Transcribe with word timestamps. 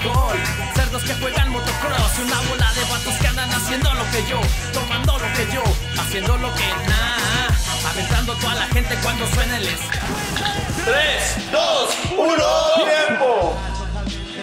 fútbol. 0.00 0.36
Cerdos 0.74 1.02
que 1.04 1.14
juegan 1.14 1.50
motocross 1.50 2.18
y 2.18 2.22
una 2.22 2.40
bola 2.48 2.72
de 2.72 2.82
vatos 2.90 3.14
que 3.20 3.26
andan 3.26 3.50
haciendo 3.50 3.92
lo 3.94 4.10
que 4.10 4.24
yo, 4.28 4.40
tomando 4.72 5.18
lo 5.18 5.32
que 5.34 5.52
yo, 5.52 5.62
haciendo 6.00 6.36
lo 6.38 6.54
que 6.54 6.66
nada, 6.88 7.48
aventando 7.90 8.34
toda 8.36 8.54
la 8.54 8.66
gente 8.68 8.96
cuando 9.02 9.26
suene 9.28 9.56
el 9.56 9.68
es. 9.68 9.80
3, 10.84 11.50
2, 11.52 11.90
1, 12.16 12.44
tiempo. 12.84 13.56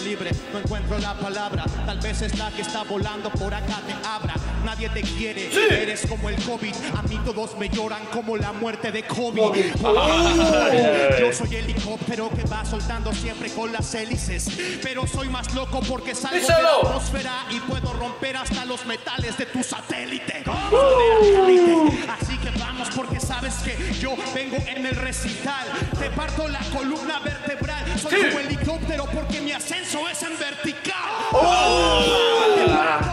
Libre, 0.08 0.32
no 0.54 0.60
encuentro 0.60 0.98
la 1.00 1.16
palabra. 1.16 1.66
Tal 1.86 2.00
vez 2.00 2.22
es 2.22 2.38
la 2.40 2.50
que 2.52 2.62
está 2.62 2.84
volando 2.84 3.30
por 3.30 3.54
acá 3.54 3.82
te 3.86 3.94
abra. 4.08 4.36
Nadie 4.64 4.88
te 4.90 5.02
quiere, 5.02 5.50
eres 5.82 6.06
como 6.08 6.30
el 6.30 6.42
COVID. 6.44 6.74
A 6.96 7.02
mí 7.02 7.20
todos 7.26 7.58
me 7.58 7.68
lloran 7.68 8.06
como 8.06 8.38
la 8.38 8.54
muerte 8.54 8.92
de 8.94 9.04
COVID. 9.04 9.66
Oh, 9.84 11.20
yo 11.20 11.34
soy 11.34 11.56
helicóptero 11.56 12.30
que 12.30 12.44
va 12.44 12.64
soltando 12.64 13.14
siempre 13.14 13.50
con 13.50 13.74
las 13.74 13.94
hélices. 13.96 14.48
Pero 14.82 15.06
soy 15.06 15.28
más 15.28 15.54
loco 15.54 15.82
porque 15.82 16.16
salgo 16.16 16.46
de 16.48 16.62
la 16.62 16.76
atmósfera 16.84 17.46
y 17.50 17.60
puedo 17.62 17.92
romper 17.94 18.38
hasta 18.38 18.64
los 18.64 18.86
metales 18.86 19.38
de 19.38 19.46
tu 19.46 19.62
satélite. 19.64 20.44
Élite. 20.44 22.08
Así 22.10 22.38
que 22.38 22.50
vamos 22.58 22.88
porque 22.96 23.20
sabes 23.20 23.56
que 23.56 23.78
yo 24.00 24.16
vengo 24.34 24.58
en 24.68 24.86
el 24.86 24.96
recital. 24.96 25.68
Te 26.00 26.10
parto 26.12 26.48
la 26.48 26.62
columna 26.74 27.20
vertebral. 27.20 27.67
Soy 28.10 28.24
como 28.30 28.40
helicóptero 28.40 29.06
porque 29.06 29.42
mi 29.42 29.52
ascenso 29.52 30.08
es 30.08 30.24
en 30.24 30.38
vertical. 30.38 30.96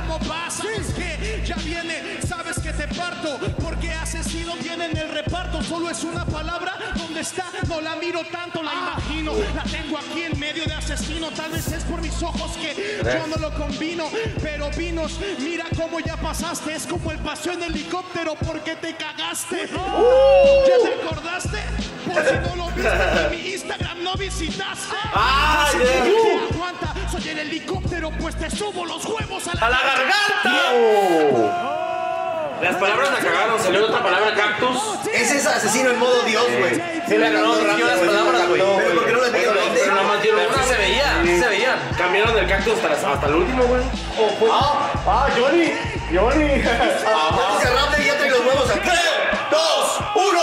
¿Cómo 0.07 0.19
pasa? 0.21 0.65
Es 0.77 0.93
que 0.95 1.43
ya 1.45 1.57
viene, 1.57 2.21
sabes 2.27 2.59
que 2.61 2.73
te 2.73 2.87
parto 2.95 3.39
porque 3.61 3.93
asesino 3.93 4.55
viene 4.63 4.87
en 4.87 4.97
el 4.97 5.09
reparto. 5.11 5.63
Solo 5.63 5.91
es 5.91 6.05
una 6.05 6.25
palabra. 6.25 6.75
¿Dónde 6.97 7.21
está? 7.21 7.47
No 7.69 7.81
la 7.81 7.97
miro 7.97 8.23
tanto, 8.31 8.63
la 8.63 8.73
imagino. 8.73 9.33
La 9.55 9.65
tengo 9.65 9.99
aquí 9.99 10.23
en 10.23 10.39
medio 10.39 10.65
de 10.65 10.75
asesino. 10.75 11.31
Tal 11.31 11.51
vez 11.51 11.67
es 11.73 11.83
por 11.85 12.01
mis 12.01 12.23
ojos 12.23 12.53
que 12.57 13.01
yo 13.03 13.27
no 13.27 13.37
lo 13.37 13.53
combino. 13.55 14.09
Pero 14.43 14.71
vinos, 14.71 15.19
mira 15.41 15.65
cómo 15.77 16.01
ya 16.01 16.17
pasaste. 16.17 16.75
Es 16.75 16.87
como 16.87 17.11
el 17.11 17.19
paseo 17.19 17.55
en 17.55 17.65
helicóptero 17.65 18.37
porque 18.47 18.77
te 18.77 18.95
cagaste. 18.95 19.69
¿Ya 19.69 20.79
te 20.83 21.03
acordaste? 21.03 21.59
Por 22.05 22.25
si 22.25 22.35
no 22.49 22.57
lo 22.57 22.71
viste 22.71 22.91
en 22.91 23.31
mi 23.31 23.53
Instagram 23.55 23.94
visitaste. 24.25 24.97
Ah, 25.13 25.69
aguanta, 26.51 26.95
soy 27.13 27.29
el 27.29 27.39
helicóptero, 27.41 28.11
pues 28.19 28.35
te 28.37 28.51
subo 28.51 28.87
los 28.87 29.05
huevos 29.05 29.47
a 29.49 29.55
la, 29.55 29.67
¡A 29.67 29.71
la 29.71 29.79
garganta! 29.83 30.51
Las 32.63 32.77
palabras 32.77 33.11
la 33.13 33.19
cagaron, 33.19 33.61
salió 33.63 33.85
otra 33.85 34.03
palabra 34.03 34.35
cactus. 34.35 34.79
Ese 35.13 35.37
es 35.37 35.47
asesino 35.47 35.91
en 35.91 35.99
modo 35.99 36.23
Dios, 36.23 36.47
güey. 36.59 36.81
Sí, 37.07 37.19
le 37.19 37.31
ganó 37.31 37.55
rápido 37.61 37.87
las 37.87 37.99
palabras, 37.99 38.49
güey. 38.49 38.63
Pero 38.63 38.95
¿por 38.95 39.05
qué 39.05 39.13
no 39.13 39.21
le 39.21 39.31
Pero 39.31 39.53
digo 39.53 39.73
pero 39.75 39.95
nada 39.95 40.09
más 40.09 40.23
dieron 40.23 40.41
Pero 40.41 40.55
una. 40.55 40.65
se 40.65 40.77
veía, 40.77 41.23
sí 41.23 41.39
se 41.39 41.47
veía. 41.49 41.77
Cambiaron 41.99 42.39
el 42.39 42.49
cactus 42.49 42.79
hasta, 42.83 43.13
hasta 43.13 43.27
el 43.27 43.35
último, 43.35 43.65
güey. 43.65 43.83
Ah, 44.51 44.91
ah, 45.07 45.29
Johnny, 45.37 45.73
Johnny. 46.11 46.63
Cerrate 46.63 48.03
y 48.03 48.07
ya 48.07 48.17
trae 48.17 48.31
los 48.31 48.41
huevos 48.41 48.71
a 48.71 48.75
3, 48.75 48.85
2, 49.51 50.01
1, 50.15 50.41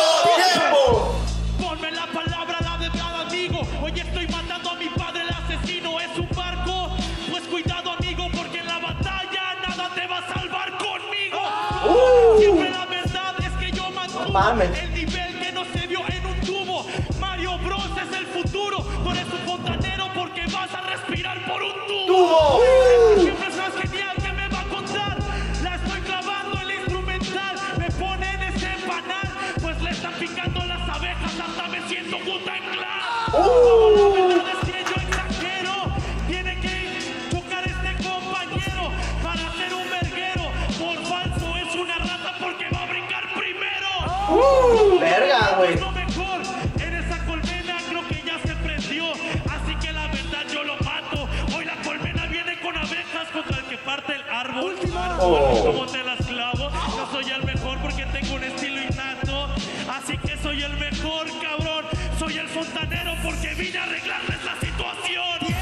mames. 14.32 14.70
el 14.80 14.94
nivel 14.94 15.40
que 15.40 15.52
no 15.52 15.66
se 15.66 15.88
vio 15.88 16.00
en 16.08 16.26
un 16.26 16.40
tubo. 16.42 16.86
Mario 17.20 17.58
Bros 17.60 17.90
es 17.98 18.18
el 18.18 18.26
futuro. 18.28 18.86
Eres 19.12 19.26
un 19.26 19.40
fontanero 19.40 20.08
porque 20.16 20.46
vas 20.48 20.74
a 20.74 20.82
respirar 20.82 21.46
por 21.46 21.62
un 21.62 21.74
tubo. 22.08 22.62
Siempre 23.20 23.48
es 23.48 23.90
genial 23.90 24.16
que 24.16 24.32
me 24.32 24.48
va 24.48 24.62
a 24.62 24.66
contar. 24.66 25.18
La 25.64 25.76
estoy 25.76 26.02
clavando 26.02 26.60
el 26.62 26.72
instrumental. 26.72 27.56
Me 27.78 27.92
ponen 27.92 28.42
ese 28.44 28.70
panal, 28.88 29.30
pues 29.62 29.82
le 29.82 29.92
están 29.92 30.14
picando 30.14 30.66
las 30.66 30.90
abejas 30.90 31.34
hasta 31.40 31.68
me 31.68 31.88
siento 31.88 32.18
puta 32.20 32.58
en 32.58 32.64
Como 33.32 33.90
la 33.96 34.01
Como 55.22 55.86
te 55.86 56.04
las 56.04 56.26
clavo. 56.26 56.72
Yo 56.98 57.08
soy 57.12 57.32
el 57.32 57.44
mejor 57.44 57.78
porque 57.80 58.06
tengo 58.08 58.34
un 58.36 58.44
estilo 58.44 58.82
innato. 58.82 59.50
Así 59.88 60.18
que 60.18 60.36
soy 60.42 60.64
el 60.64 60.76
mejor, 60.78 61.28
cabrón. 61.40 61.86
Soy 62.18 62.40
el 62.40 62.48
fontanero 62.48 63.14
porque 63.24 63.54
vine 63.54 63.78
a 63.78 63.84
arreglarles 63.84 64.44
la 64.44 64.56
situación. 64.60 65.56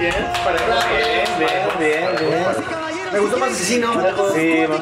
Bien, 0.00 0.14
parejo. 0.44 0.64
Bien, 0.96 1.38
bien, 1.38 1.68
bien, 1.78 2.30
bien. 2.30 2.54
Me 3.12 3.18
gustó 3.18 3.36
más 3.36 3.50
asesino. 3.50 3.92
Sí, 4.34 4.64
más 4.66 4.80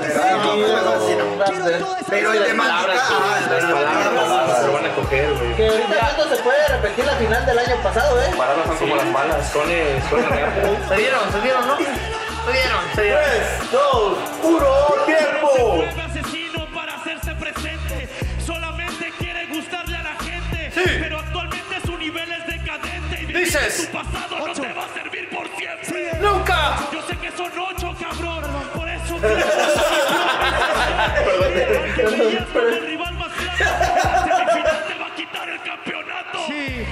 Pero 2.08 2.32
el 2.34 2.44
de 2.44 2.54
Palabras, 2.54 2.96
Mágica. 2.96 3.50
las 3.50 3.64
palabras 3.64 4.58
se 4.60 4.66
lo 4.66 4.72
van 4.74 4.86
a 4.86 4.94
coger, 4.94 5.34
güey. 5.34 5.56
Que 5.56 5.66
ahorita 5.66 5.88
ya 5.88 6.24
no 6.24 6.36
se 6.36 6.42
puede 6.42 6.68
repetir 6.68 7.04
la 7.04 7.16
final 7.16 7.46
del 7.46 7.58
año 7.58 7.76
pasado, 7.82 8.22
¿eh? 8.22 8.30
Palabras 8.36 8.66
son 8.68 8.76
como 8.76 8.94
las 8.94 9.06
malas. 9.06 9.50
Son, 9.50 9.62
son 10.08 10.20
Se 10.88 10.96
dieron, 10.96 11.32
se 11.32 11.40
dieron, 11.40 11.66
¿no? 11.66 12.23
Se 12.44 12.52
dieron, 12.52 12.84
se 12.94 13.02
dieron. 13.02 13.24
3, 13.24 13.72
2, 13.72 14.18
1, 14.42 14.66
tiempo. 15.06 15.84
Asesino 16.04 16.66
para 16.74 16.94
hacerse 16.96 17.34
presente. 17.36 18.08
Solamente 18.44 19.12
quiere 19.18 19.46
gustarle 19.46 19.96
a 19.96 20.02
la 20.02 20.16
gente. 20.16 20.70
Pero 20.74 21.18
actualmente 21.20 21.80
su 21.86 21.96
nivel 21.96 22.30
es 22.30 22.46
decadente. 22.46 23.22
Y 23.22 23.26
Dices. 23.32 23.86
Tu 23.86 23.92
pasado 23.96 24.46
no 24.46 24.52
te 24.52 24.72
va 24.72 24.84
a 24.84 24.88
servir 24.92 25.30
por 25.30 25.48
siempre. 25.56 26.18
¡Nunca! 26.20 26.76
Yo 26.92 27.00
sé 27.08 27.16
que 27.16 27.32
son 27.32 27.50
ocho, 27.58 27.94
cabrón. 27.98 28.44
Por 28.74 28.88
eso. 28.90 29.16
el 31.96 32.86
rival 32.86 33.14
más 33.14 33.32
claro. 33.32 33.64
En 33.64 34.36
semifinal 34.36 34.84
te 34.86 34.94
va 34.98 35.06
a 35.06 35.14
quitar 35.14 35.48
el 35.48 35.62
campeonato. 35.62 36.38
Sí, 36.46 36.84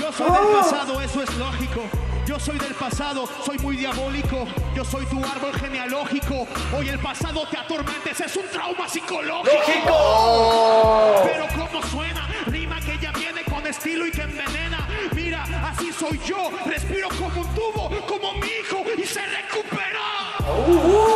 yo 0.00 0.12
soy 0.12 0.30
del 0.30 0.46
pasado, 0.58 1.00
eso 1.00 1.22
es 1.22 1.34
lógico. 1.36 1.88
Yo 2.36 2.40
soy 2.40 2.58
del 2.58 2.74
pasado, 2.74 3.26
soy 3.46 3.56
muy 3.60 3.78
diabólico. 3.78 4.46
Yo 4.74 4.84
soy 4.84 5.06
tu 5.06 5.24
árbol 5.24 5.54
genealógico. 5.54 6.46
Hoy 6.76 6.90
el 6.90 6.98
pasado 6.98 7.48
te 7.48 7.56
atormenta, 7.56 8.10
ese 8.10 8.26
es 8.26 8.36
un 8.36 8.46
trauma 8.52 8.86
psicológico. 8.86 9.54
Pero 11.24 11.46
cómo 11.56 11.82
suena, 11.84 12.28
rima 12.48 12.78
que 12.82 12.98
ya 12.98 13.10
viene 13.12 13.42
con 13.44 13.66
estilo 13.66 14.06
y 14.06 14.10
que 14.10 14.20
envenena. 14.20 14.86
Mira, 15.14 15.44
así 15.64 15.90
soy 15.90 16.20
yo, 16.26 16.50
respiro 16.66 17.08
como 17.08 17.40
un 17.40 17.54
tubo, 17.54 17.88
como 18.06 18.34
mi 18.34 18.48
hijo 18.48 18.84
y 18.98 19.06
se 19.06 19.22
recupera. 19.24 20.36
Este 20.68 21.15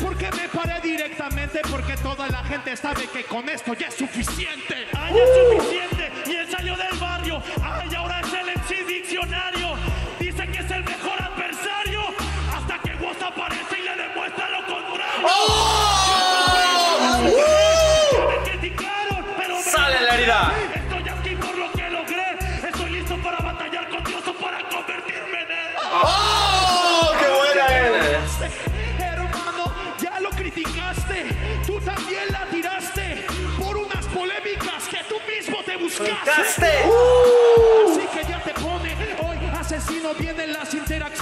¿sabes 0.00 0.02
por 0.02 0.16
qué 0.16 0.30
me 0.36 0.48
paré 0.48 0.80
directamente? 0.80 1.60
Porque 1.70 1.96
toda 1.96 2.28
la 2.28 2.42
gente 2.44 2.76
sabe 2.76 3.06
que 3.08 3.24
con 3.24 3.48
esto 3.48 3.74
ya 3.74 3.88
es 3.88 3.94
suficiente. 3.94 4.88
¡Ay, 4.96 5.14
es 5.18 5.58
suficiente! 5.58 6.12
Y 6.26 6.36
él 6.36 6.50
salió 6.50 6.76
del 6.76 6.98
barrio. 6.98 7.42
¡Ay, 7.62 7.94
ahora 7.94 8.20
es 8.20 8.32
el 8.32 8.46
MC 8.56 8.86
Diccionario! 8.86 9.76
Dice 10.18 10.46
que 10.48 10.58
es 10.58 10.70
el 10.70 10.84
mejor 10.84 11.20
adversario. 11.22 12.02
Hasta 12.54 12.78
que 12.78 12.94
Woz 13.04 13.22
aparece 13.22 13.78
y 13.78 13.82
le 13.82 14.02
demuestra 14.02 14.50
lo 14.50 14.66
contrario. 14.66 15.22
Me 15.22 15.69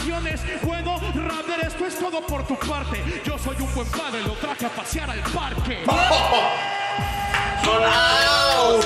interacciones. 0.08 0.62
Bueno, 0.62 1.00
Raptor, 1.14 1.60
esto 1.66 1.87
es 1.87 1.99
todo 1.99 2.20
por 2.22 2.46
tu 2.46 2.56
parte. 2.56 3.02
Yo 3.25 3.38
soy 3.38 3.56
un 3.60 3.75
buen 3.75 3.87
padre, 3.88 4.22
lo 4.22 4.32
traje 4.34 4.66
a 4.66 4.69
pasear 4.70 5.10
al 5.10 5.20
parque. 5.20 5.84
¡Auch! 7.69 8.84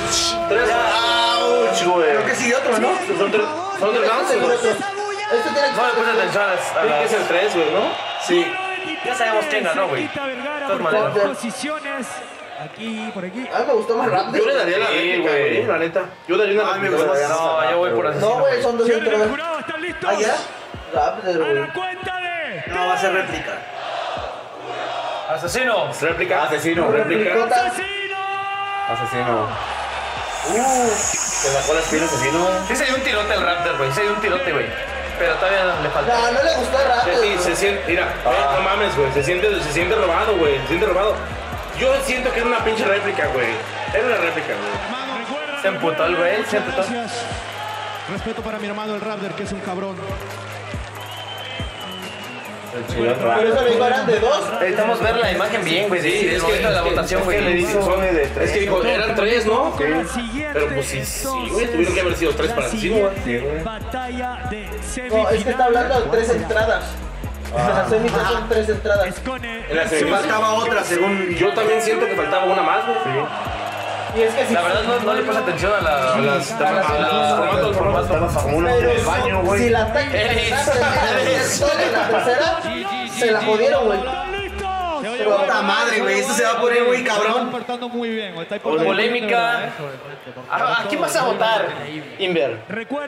Tres. 0.48 0.68
¡Auch, 0.70 1.84
güey! 1.94 2.10
Creo 2.10 2.26
que 2.26 2.34
sigue 2.34 2.56
otro, 2.56 2.78
¿no? 2.78 2.88
Son 3.18 3.30
tres. 3.30 3.46
Son 3.78 3.94
tres. 3.94 4.10
Este 5.32 5.48
tiene 5.50 5.68
que 5.68 5.76
No 5.76 5.86
le 5.86 5.92
puse 5.94 6.10
atención 6.10 6.42
a 6.42 6.46
las. 6.48 6.70
a 6.76 6.80
Tiene 6.82 6.96
que 6.96 7.02
las- 7.02 7.10
ser 7.10 7.22
tres, 7.28 7.54
güey, 7.54 7.70
¿no? 7.72 7.80
Sí. 8.26 8.46
Ya 9.04 9.14
sabemos 9.14 9.44
quién 9.48 9.64
ganó, 9.64 9.88
güey. 9.88 10.08
De 10.08 11.20
posiciones. 11.20 12.06
Aquí, 12.62 13.10
por 13.14 13.24
aquí. 13.24 13.48
A 13.52 13.58
mí 13.60 13.64
me 13.66 13.72
gustó 13.72 13.96
más 13.96 14.08
rápido. 14.08 14.38
Yo 14.38 14.46
le 14.46 14.54
daría 14.54 14.78
la 14.78 14.86
Sí, 14.86 14.92
réplica, 14.94 15.30
güey. 15.30 15.64
la 15.66 15.78
neta. 15.78 16.04
Yo 16.28 16.36
daría 16.36 16.62
una 16.62 16.88
gusta. 16.90 17.28
No, 17.28 17.70
yo 17.70 17.78
voy 17.78 17.90
por 17.90 18.06
asesino. 18.06 18.28
No, 18.34 18.40
güey, 18.40 18.62
son 18.62 18.78
dos 18.78 18.88
¿están 18.88 19.80
listos? 19.82 20.10
¿Ah, 20.12 20.14
ya? 20.20 20.36
Rápido, 20.92 21.32
A 21.32 21.36
güey. 21.46 21.54
la 21.60 21.72
cuenta 21.72 22.20
de. 22.20 22.64
No, 22.72 22.86
va 22.86 22.94
a 22.94 22.98
ser 22.98 23.12
réplica. 23.12 23.52
Asesino. 25.30 25.90
Réplica. 26.00 26.42
Asesino. 26.42 26.90
Réplica. 26.90 27.32
¡Asesino! 27.44 28.16
Asesino. 28.88 29.48
Uh, 30.44 30.88
se 30.96 31.48
sacó 31.48 31.74
las 31.74 31.84
pilas 31.84 32.12
asesino. 32.12 32.46
Sí 32.68 32.76
se 32.76 32.84
dio 32.84 32.94
un 32.96 33.00
tirote 33.02 33.32
el 33.34 33.40
Raptor, 33.42 33.78
güey. 33.78 33.92
Se 33.92 34.02
dio 34.02 34.12
un 34.12 34.20
tirote, 34.20 34.52
güey. 34.52 34.66
Pero 35.18 35.34
todavía 35.36 35.64
le 35.82 35.88
falta. 35.90 36.14
No, 36.16 36.32
no 36.32 36.42
le 36.42 36.54
gustó 36.56 36.78
rápido. 36.88 37.22
Sí, 37.22 37.36
se 37.38 37.56
siente, 37.56 37.84
mira, 37.86 38.02
eh, 38.24 38.44
no 38.56 38.60
mames, 38.62 38.96
güey, 38.96 39.12
se 39.12 39.22
siente, 39.22 39.62
se 39.62 39.72
siente 39.72 39.94
robado, 39.94 40.36
güey, 40.36 40.58
se 40.62 40.66
siente 40.68 40.86
robado. 40.86 41.14
Yo 41.78 41.94
siento 42.04 42.32
que 42.32 42.40
era 42.40 42.48
una 42.48 42.64
pinche 42.64 42.84
réplica, 42.84 43.26
güey. 43.28 43.48
Era 43.94 44.06
una 44.06 44.16
réplica, 44.16 44.48
güey. 44.48 45.60
Se 45.62 45.68
emputó 45.68 46.06
el 46.06 46.16
güey, 46.16 46.44
se 46.46 46.56
emputó. 46.56 46.76
Gracias. 46.78 47.24
Respeto 48.10 48.42
para 48.42 48.58
mi 48.58 48.66
hermano 48.66 48.94
el 48.96 49.00
Raptor, 49.00 49.32
que 49.34 49.44
es 49.44 49.52
un 49.52 49.60
cabrón. 49.60 49.96
Por 52.72 53.46
eso 53.46 53.62
le 53.64 53.70
digo, 53.70 53.84
eran 53.86 54.06
de 54.06 54.18
dos. 54.18 54.50
Necesitamos 54.60 55.00
ver 55.00 55.16
la 55.16 55.32
imagen 55.32 55.64
bien, 55.64 55.88
güey. 55.88 56.00
Sí, 56.00 56.28
es 56.32 56.42
que 56.42 56.52
de 56.52 56.70
la 56.70 56.82
votación, 56.82 57.22
güey. 57.24 57.40
le 57.42 57.54
dijo 57.54 57.82
son 57.82 58.00
de 58.00 58.22
Es 58.22 58.28
que 58.28 58.34
tres. 58.34 58.60
dijo, 58.60 58.82
eran 58.82 59.14
tres, 59.14 59.46
¿no? 59.46 59.74
Pero 59.76 60.68
pues 60.74 60.86
sí, 60.86 61.04
sí, 61.04 61.28
güey, 61.50 61.66
tuvieron 61.70 61.94
que 61.94 62.00
haber 62.00 62.16
sido 62.16 62.32
tres 62.34 62.52
para 62.52 62.68
güey. 62.68 62.80
siguiente 62.80 63.62
Batalla 63.62 64.38
de 64.48 65.08
No, 65.10 65.28
es 65.28 65.44
que 65.44 65.50
está 65.50 65.64
hablando 65.64 66.00
de 66.00 66.10
tres 66.10 66.30
entradas. 66.30 66.84
Las 67.54 67.90
semis 67.90 68.12
son 68.12 68.48
tres 68.48 68.68
entradas. 68.70 69.22
En 69.68 69.76
la 69.76 69.88
semifinal. 69.88 70.20
Faltaba 70.20 70.54
otra, 70.54 70.84
según. 70.84 71.34
Yo 71.34 71.52
también 71.52 71.82
siento 71.82 72.06
que 72.06 72.14
faltaba 72.16 72.44
una 72.44 72.62
más, 72.62 72.86
güey. 72.86 73.26
Y 74.14 74.20
es 74.22 74.34
que 74.34 74.46
si 74.46 74.52
La 74.54 74.62
verdad 74.62 74.82
no, 74.82 75.00
no 75.00 75.14
le 75.14 75.22
puse 75.22 75.38
atención 75.38 75.72
a 75.72 75.80
la- 75.80 76.14
a 76.14 76.18
las 76.18 76.52
a 76.52 76.72
las- 76.72 76.86
a 76.90 77.56
los 77.62 77.76
formatos, 77.76 78.42
como 78.42 78.56
uno 78.58 78.68
en 78.68 78.88
el 78.90 79.04
baño, 79.04 79.40
si 79.40 79.46
güey. 79.46 79.68
la 79.70 79.92
técnica 79.92 80.64
la 81.94 82.08
tercera, 82.10 82.60
se 83.18 83.30
la 83.30 83.40
jodieron, 83.42 83.86
güey. 83.86 84.00
Listos. 85.18 85.40
Puta 85.42 85.62
madre, 85.62 86.00
güey. 86.00 86.20
Esto 86.20 86.32
se 86.34 86.44
va 86.44 86.50
a 86.52 86.60
poner 86.60 86.84
muy 86.84 87.02
cabrón. 87.04 87.50
portando 87.50 87.88
muy 87.88 88.10
bien. 88.10 88.36
Está 88.38 88.58
Polémica. 88.58 89.72
¿A, 90.50 90.82
a 90.82 90.88
quién 90.88 91.00
vas 91.00 91.16
a 91.16 91.24
votar, 91.24 91.68
Inver? 92.18 92.60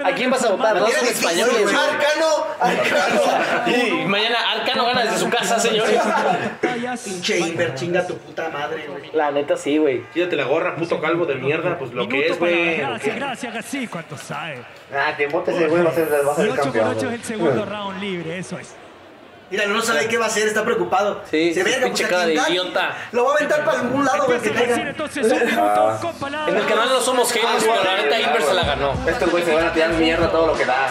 ¿A 0.04 0.12
quién 0.12 0.30
vas 0.30 0.44
a 0.44 0.50
votar? 0.50 0.78
Dos 0.78 0.92
son 0.92 1.06
españoles. 1.08 1.66
Arcano, 1.68 2.46
Arcano. 2.60 3.22
Y 3.74 4.04
mañana 4.06 4.36
Arcano 4.52 4.84
gana 4.86 5.04
desde 5.04 5.18
su 5.18 5.30
casa, 5.30 5.58
señores. 5.58 6.00
Pinche 7.04 7.38
Inver, 7.38 7.74
chinga 7.74 8.06
tu 8.06 8.16
puta 8.18 8.48
madre, 8.50 8.86
güey. 8.88 9.10
La 9.12 9.30
neta 9.30 9.56
sí, 9.56 9.78
güey. 9.78 10.02
Quítate 10.12 10.36
la 10.36 10.44
gorra, 10.44 10.76
puto 10.76 11.00
calvo 11.00 11.24
de 11.26 11.36
mierda, 11.36 11.78
pues 11.78 11.92
lo 11.92 12.08
que 12.08 12.26
es, 12.28 12.38
güey. 12.38 12.76
Gracias, 12.76 13.02
que- 13.14 13.18
gracias, 13.20 13.56
así, 13.56 13.86
cuánto 13.86 14.16
sabe. 14.16 14.62
Ah, 14.94 15.14
que 15.16 15.26
vote 15.28 15.52
ese 15.52 15.66
güey 15.68 15.82
va 15.82 15.90
a 15.90 15.94
ser, 15.94 16.08
el 16.08 16.26
8 16.26 16.34
por 16.46 16.56
campeón. 16.60 16.94
8 16.96 17.06
es 17.08 17.14
el 17.14 17.24
segundo 17.24 17.64
round 17.64 18.00
libre, 18.00 18.38
eso 18.38 18.58
es. 18.58 18.74
Mira, 19.50 19.66
no 19.66 19.82
sabe 19.82 20.08
qué 20.08 20.18
va 20.18 20.24
a 20.24 20.28
hacer, 20.28 20.48
está 20.48 20.64
preocupado. 20.64 21.22
Sí, 21.30 21.52
se 21.52 21.62
sí, 21.62 21.70
verga, 21.70 21.86
pinche 21.86 22.08
cara 22.08 22.26
de 22.26 22.34
idiota. 22.34 22.96
Lo 23.12 23.24
va 23.24 23.32
a 23.32 23.36
aventar 23.36 23.64
para 23.64 23.80
algún 23.80 24.04
lado, 24.04 24.24
güey, 24.26 24.40
que 24.40 24.50
caiga. 24.50 24.76
En 26.48 26.56
el 26.56 26.66
canal 26.66 26.88
no 26.88 27.00
somos 27.00 27.32
genios, 27.32 27.62
pero 27.64 27.84
la 27.84 27.96
neta 27.96 28.20
Inver 28.20 28.42
se 28.42 28.54
la 28.54 28.64
ganó. 28.64 28.94
Estos 29.06 29.30
güeyes 29.30 29.48
se 29.48 29.54
van 29.54 29.66
a 29.66 29.72
tirar 29.72 29.90
mierda 29.90 30.30
todo 30.30 30.48
lo 30.48 30.54
que 30.56 30.64
da. 30.64 30.88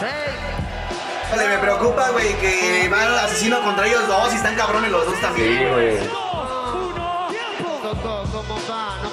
Vale, 1.32 1.48
me 1.48 1.58
preocupa, 1.58 2.10
güey, 2.12 2.34
que 2.36 2.90
va 2.90 3.06
el 3.06 3.18
asesino 3.20 3.62
contra 3.64 3.88
ellos 3.88 4.08
dos 4.08 4.32
y 4.34 4.36
están 4.36 4.56
cabrones 4.56 4.92
los 4.92 5.06
dos 5.06 5.20
también. 5.20 5.58
Sí, 5.58 5.66
güey. 5.66 6.23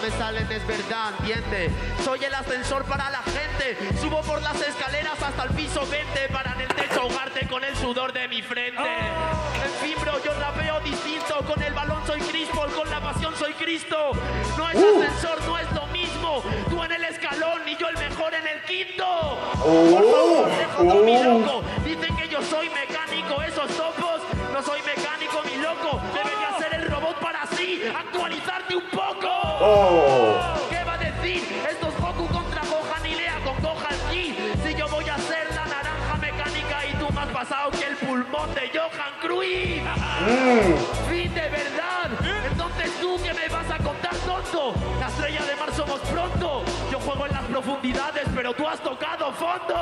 Me 0.01 0.11
salen, 0.11 0.51
es 0.51 0.67
verdad, 0.67 1.13
entiende. 1.19 1.71
Soy 2.05 2.25
el 2.25 2.35
ascensor 2.35 2.85
para 2.85 3.11
la 3.11 3.23
gente. 3.23 3.77
Subo 4.01 4.23
por 4.23 4.41
las 4.43 4.61
escaleras 4.61 5.21
hasta 5.23 5.43
el 5.45 5.51
piso 5.51 5.87
20 5.87 6.29
para 6.29 6.53
en 6.55 6.63
el 6.63 6.69
techo 6.69 7.03
ahogarte 7.03 7.47
con 7.47 7.63
el 7.65 7.77
sudor 7.77 8.13
de 8.13 8.29
mi 8.29 8.41
frente. 8.41 8.81
En 8.81 9.73
fin, 9.83 9.95
bro, 10.01 10.23
yo 10.25 10.33
rapeo 10.39 10.81
distinto. 10.81 11.45
Con 11.47 11.63
el 11.63 11.75
balón 11.75 12.01
soy 12.07 12.21
Cristo, 12.21 12.67
con 12.75 12.89
la 12.91 13.01
pasión 13.01 13.35
soy 13.37 13.53
Cristo. 13.55 14.13
No 14.57 14.71
es 14.71 14.77
ascensor, 14.77 15.43
no 15.47 15.59
es 15.59 15.73
lo 15.73 15.87
mismo. 15.87 16.43
Tú 16.69 16.83
en 16.83 16.93
el 16.93 17.05
escalón 17.05 17.69
y 17.69 17.77
yo 17.77 17.89
el 17.89 17.99
mejor 17.99 18.35
en 18.35 18.47
el 18.47 18.63
quinto. 18.63 19.39
Por 19.59 20.11
favor, 20.11 20.49
dejo 20.57 20.85
todo 20.85 21.05
mi 21.05 21.23
loco. 21.23 21.63
Dicen 21.85 22.17
que 22.17 22.29
yo 22.29 22.43
soy 22.43 22.71
mecánico, 22.71 23.43
esos 23.43 23.69
topos. 23.77 24.21
No 24.53 24.63
soy 24.63 24.81
mecánico, 24.83 25.20
poco. 29.61 30.69
¿Qué 30.71 30.85
va 30.85 30.95
a 30.95 30.99
decir? 30.99 31.45
Esto 31.71 31.89
es 31.89 32.01
Goku 32.01 32.27
contra 32.29 32.63
Gohan 32.63 33.07
y 33.07 33.15
Lea 33.15 33.39
con 33.45 33.57
Gohan 33.63 33.99
G. 34.11 34.35
Si 34.65 34.75
yo 34.75 34.89
voy 34.89 35.09
a 35.09 35.19
ser 35.19 35.47
la 35.55 35.67
naranja 35.67 36.17
mecánica 36.17 36.87
y 36.91 36.95
tú 36.95 37.13
más 37.13 37.29
pasado 37.29 37.71
que 37.71 37.85
el 37.85 37.97
pulmón 37.97 38.55
de 38.55 38.71
Johan 38.75 39.15
Cruyff. 39.21 39.83
Fin 41.09 41.35
de 41.35 41.49
verdad. 41.49 42.11
Entonces 42.51 42.91
tú 43.01 43.17
que 43.23 43.35
me 43.35 43.49
vas 43.49 43.71
a 43.71 43.79
contar 43.79 44.15
tonto. 44.27 44.75
La 44.99 45.09
estrella 45.09 45.45
de 45.45 45.57
mar 45.57 45.73
somos 45.75 46.01
pronto. 46.01 46.63
Yo 46.91 46.99
juego 47.01 47.27
en 47.27 47.33
las 47.33 47.45
profundidades, 47.45 48.25
pero 48.35 48.55
tú 48.55 48.67
has 48.67 48.81
tocado 48.81 49.33
fondo. 49.33 49.77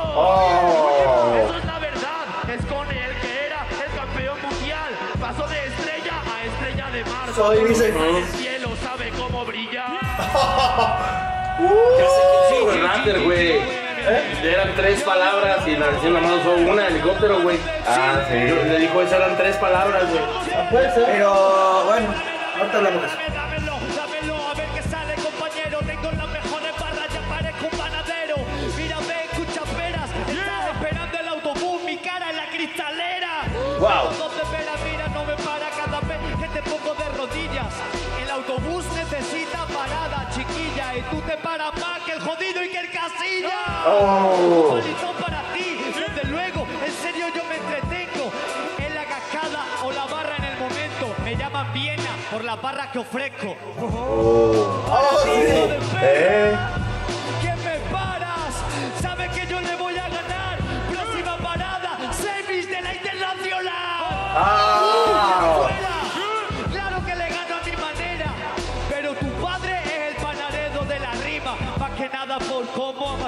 Eso 1.44 1.58
es 1.58 1.64
la 1.64 1.78
verdad. 1.78 2.24
Es 2.48 2.64
con 2.66 2.88
el 2.88 3.12
que 3.20 3.46
era 3.46 3.66
el 3.84 3.92
campeón 3.94 4.38
mundial. 4.42 4.90
Pasó 5.20 5.46
de 5.46 5.66
estrella 5.66 6.14
a 6.26 6.44
estrella 6.44 6.90
de 6.90 7.04
mar. 7.04 7.28
Soy, 7.34 7.58
cómo 9.38 9.44
brillar. 9.44 9.86
Sí, 12.48 12.56
güey, 12.62 13.24
güey. 13.24 13.60
Eran 14.42 14.74
tres 14.74 15.02
palabras 15.02 15.66
y 15.66 15.76
la 15.76 15.88
decisión 15.88 16.14
nada 16.14 16.26
más 16.26 16.40
usó 16.40 16.54
una 16.54 16.86
helicóptero, 16.86 17.42
güey. 17.42 17.58
Ah, 17.86 18.20
sí. 18.28 18.34
Le 18.34 18.78
dijo, 18.78 19.02
esas 19.02 19.20
eran 19.20 19.36
tres 19.36 19.56
palabras, 19.56 20.04
güey. 20.08 20.22
Puede 20.70 20.94
ser. 20.94 21.04
Pero 21.06 21.84
bueno, 21.84 22.06
ahorita 22.58 22.76
hablamos 22.78 23.02
de 23.02 23.08
eso. 23.08 23.16
Autobús 38.78 38.96
necesita 38.96 39.66
parada, 39.66 40.28
chiquilla. 40.30 40.96
Y 40.96 41.02
tú 41.10 41.20
te 41.22 41.36
paras 41.38 41.72
más 41.80 42.00
que 42.02 42.12
el 42.12 42.20
jodido 42.20 42.62
y 42.62 42.68
que 42.68 42.78
el 42.78 42.90
casilla. 42.90 43.84
Oh. 43.86 44.72
Horizon 44.72 45.16
para 45.20 45.42
ti, 45.52 45.78
desde 45.86 46.28
luego, 46.30 46.66
en 46.84 46.92
serio 46.92 47.26
yo 47.34 47.42
me 47.44 47.56
entretengo 47.56 48.30
en 48.78 48.94
la 48.94 49.04
cascada 49.04 49.64
o 49.84 49.90
la 49.90 50.04
barra 50.06 50.36
en 50.36 50.44
el 50.44 50.58
momento. 50.58 51.14
Me 51.24 51.34
llaman 51.36 51.72
Viena 51.72 52.10
por 52.30 52.44
la 52.44 52.54
barra 52.56 52.92
que 52.92 53.00
ofrezco. 53.00 53.56
Oh, 53.80 55.20
sí. 55.24 55.30
Eh. 56.00 56.56
¿Quién 57.40 57.56
me 57.64 57.78
paras? 57.90 58.54
Sabes 59.02 59.30
que 59.32 59.46
yo 59.46 59.60
le 59.60 59.74
voy 59.74 59.96
a 59.96 60.08
ganar. 60.08 60.58
Próxima 60.90 61.36
parada, 61.38 62.12
semis 62.12 62.68
de 62.68 62.80
la 62.80 62.94
internacional. 62.94 63.88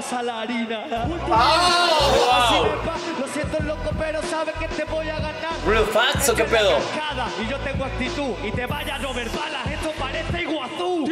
Cómo 0.01 0.21
amasa 0.21 0.23
la 0.23 0.41
harina. 0.41 0.85
Así 0.85 1.11
me 1.11 2.87
va. 2.87 2.97
Lo 3.19 3.29
siento 3.29 3.63
loco, 3.63 3.91
pero 3.99 4.23
sabes 4.23 4.55
que 4.57 4.69
te 4.69 4.85
voy 4.85 5.09
a 5.09 5.17
ganar. 5.17 5.35
¿Real 5.67 5.87
facts 5.87 6.29
o 6.31 6.35
qué 6.35 6.45
pedo? 6.45 6.77
una 6.77 6.87
cascada 6.87 7.29
Y 7.41 7.49
yo 7.49 7.59
tengo 7.59 7.85
actitud 7.85 8.35
y 8.45 8.51
te 8.53 8.67
vaya 8.67 8.95
a 8.95 8.99
llover 8.99 9.29
balas. 9.31 9.67
Esto 9.71 9.93
parece 9.99 10.43
Iguazú. 10.43 11.07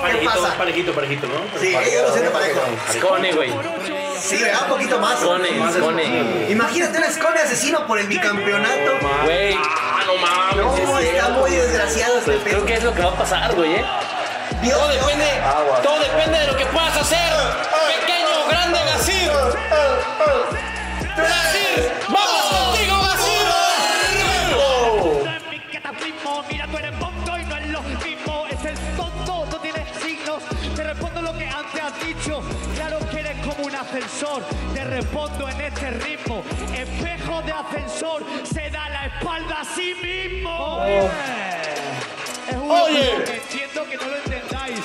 Parejito, 0.00 0.32
pasa? 0.32 0.56
parejito, 0.56 0.92
parejito, 0.92 1.26
¿no? 1.26 1.60
Sí, 1.60 1.72
yo 1.72 2.02
lo 2.02 2.12
siento 2.12 2.32
parejo. 2.32 2.60
Scone, 2.90 3.32
güey. 3.32 3.52
Sí, 4.18 4.38
le 4.38 4.50
da 4.50 4.62
un 4.62 4.68
poquito 4.70 4.98
más. 4.98 5.20
Scone, 5.20 5.48
Scone. 5.72 6.46
Imagínate 6.50 6.98
un 6.98 7.04
escone 7.04 7.40
asesino 7.40 7.86
por 7.86 7.98
el 7.98 8.06
bicampeonato. 8.06 8.92
Güey. 9.24 9.54
Ah, 9.54 10.02
no 10.06 10.16
mames. 10.16 10.56
No, 10.56 10.76
sí 10.76 10.82
es 10.82 10.88
está 10.88 11.24
cierto. 11.26 11.40
muy 11.40 11.50
desgraciado 11.50 12.18
este 12.18 12.32
Pues 12.32 12.44
creo 12.44 12.64
que 12.64 12.74
es 12.74 12.84
lo 12.84 12.94
que 12.94 13.02
va 13.02 13.10
a 13.10 13.16
pasar, 13.16 13.54
güey, 13.54 13.74
¿eh? 13.74 13.84
Dios, 14.62 14.76
todo 14.78 14.88
depende, 14.88 15.26
todo 15.82 15.98
depende 15.98 16.38
de 16.38 16.46
lo 16.48 16.56
que 16.56 16.66
puedas 16.66 16.96
hacer. 16.96 17.32
Pequeño, 18.00 18.48
grande, 18.48 18.78
Gasir. 18.84 19.30
Gasir, 21.16 21.92
vamos 22.08 22.42
contigo, 22.50 22.94
Gasir. 23.02 23.46
No 25.24 25.30
es 25.36 25.42
mi 25.50 25.58
cataclismo, 25.60 26.44
mira 26.50 26.66
tú 26.66 26.76
eres 26.78 26.92
monto 26.98 27.38
y 27.38 27.44
no 27.44 27.56
es 27.56 27.66
lo 27.68 27.82
mismo, 27.82 28.46
es 28.50 28.64
el 28.64 28.78
tonto, 28.96 29.46
no 29.50 29.56
tiene 29.60 29.86
signos, 30.02 30.42
te 30.76 30.84
respondo 30.84 31.22
lo 31.22 31.32
que 31.38 31.48
antes 31.48 31.82
has 31.82 32.00
dicho, 32.06 32.42
claro 32.74 32.98
que 33.10 33.20
eres 33.20 33.46
como 33.46 33.64
un 33.66 33.74
ascensor, 33.74 34.42
te 34.74 34.84
respondo 34.84 35.48
en 35.48 35.60
este 35.62 35.90
ritmo, 35.90 36.42
espejo 36.74 37.42
de 37.42 37.52
ascensor, 37.52 38.22
se 38.44 38.68
da 38.70 38.88
la 38.90 39.06
espalda 39.06 39.60
a 39.60 39.64
sí 39.64 39.94
mismo. 40.02 40.84
Es 42.50 42.56
un 42.56 42.70
Oye. 42.70 43.14
entiendo 43.14 43.84
que 43.88 43.96
no 43.96 44.06
lo 44.06 44.16
entendáis. 44.16 44.80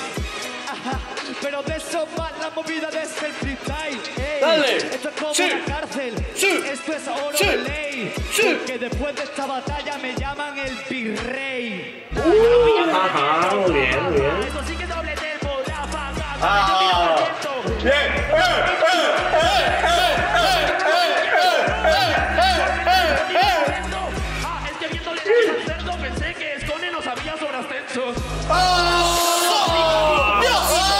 Ajá, 0.68 0.98
Pero 1.42 1.62
de 1.62 1.76
eso 1.76 2.06
va 2.18 2.30
la 2.40 2.50
movida 2.50 2.90
de 2.90 3.02
este 3.02 3.26
freestyle. 3.32 4.00
Ey, 4.16 4.40
Dale. 4.40 4.76
Esto 4.76 5.08
es 5.08 5.14
como 5.20 5.34
Sí. 5.34 5.48
la 5.48 5.74
cárcel. 5.74 6.14
Sí. 6.34 6.60
Esto 6.70 6.92
es 6.92 7.08
oro 7.08 7.36
Sí. 7.36 7.46
de 7.46 7.56
ley. 7.58 8.14
Sí. 8.32 8.56
Porque 8.58 8.78
después 8.78 9.14
de 9.16 9.22
esta 9.24 9.46
batalla 9.46 9.98
me 9.98 10.14
llaman 10.14 10.58
el 10.58 10.76
virrey. 10.88 12.04
Ajá, 12.92 13.54
muy 13.56 13.72
bien, 13.72 14.02
muy 14.04 14.20
bien. 14.20 14.30
Eso 14.48 14.62
sí 14.66 14.74
que 14.76 14.86
doble 14.86 15.12
tempo, 15.14 15.48
ráfaga, 15.66 16.36
Ah. 16.42 17.16
Ah, 18.32 19.95
sabía 27.88 28.10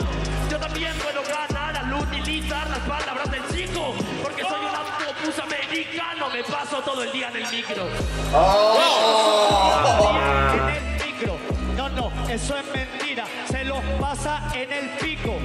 Yo 0.50 0.60
también 0.60 0.94
puedo 0.98 1.22
ganar 1.24 1.78
al 1.78 1.94
utilizar 1.94 2.70
las 2.70 2.80
palabras 2.80 3.32
del 3.32 3.48
chico. 3.50 3.94
Porque 4.24 4.42
soy 4.44 4.60
un 4.60 4.76
autobús 4.76 5.40
americano, 5.40 6.30
me 6.30 6.44
paso 6.44 6.82
todo 6.82 7.04
el 7.04 7.12
día 7.12 7.30
en 7.30 7.36
el 7.38 7.52
micro. 7.52 7.88
No, 11.76 11.90
no, 11.90 12.12
eso 12.30 12.58
es 12.58 12.66
mentira. 12.74 13.26
Se 13.50 13.64
los 13.64 13.82
pasa 14.00 14.42
en 14.54 14.72
el 14.72 14.90
pico. 14.98 15.38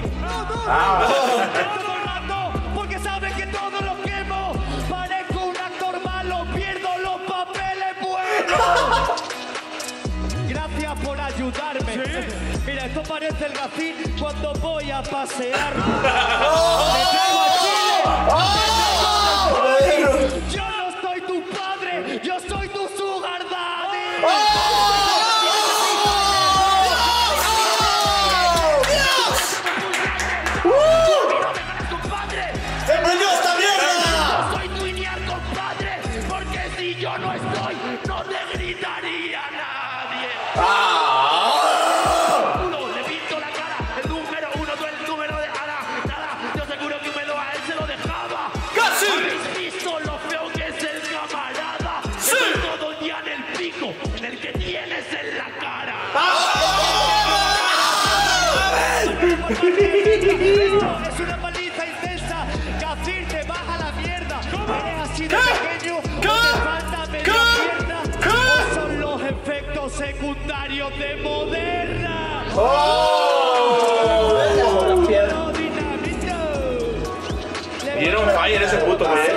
Ayudarme. 12.02 12.26
Mira, 12.66 12.86
esto 12.86 13.02
parece 13.02 13.46
el 13.46 13.52
gacín 13.52 13.94
cuando 14.18 14.52
voy 14.54 14.90
a 14.90 15.02
pasear. 15.02 15.74
¡Me 15.76 17.02
traigo 17.12 17.40
a 17.40 17.48
Chile! 17.60 17.98
Yo 20.50 20.64
no 20.64 20.86
soy 21.02 21.20
tu 21.20 21.42
padre, 21.50 22.20
yo 22.22 22.40
soy 22.40 22.68
tu 22.68 22.88
sugar 22.96 23.42
daddy. 23.50 24.04
¡Se 24.20 24.93
Dieron 77.98 78.30
fire 78.30 78.62
ese 78.62 78.76
puto, 78.76 79.04
güey. 79.08 79.33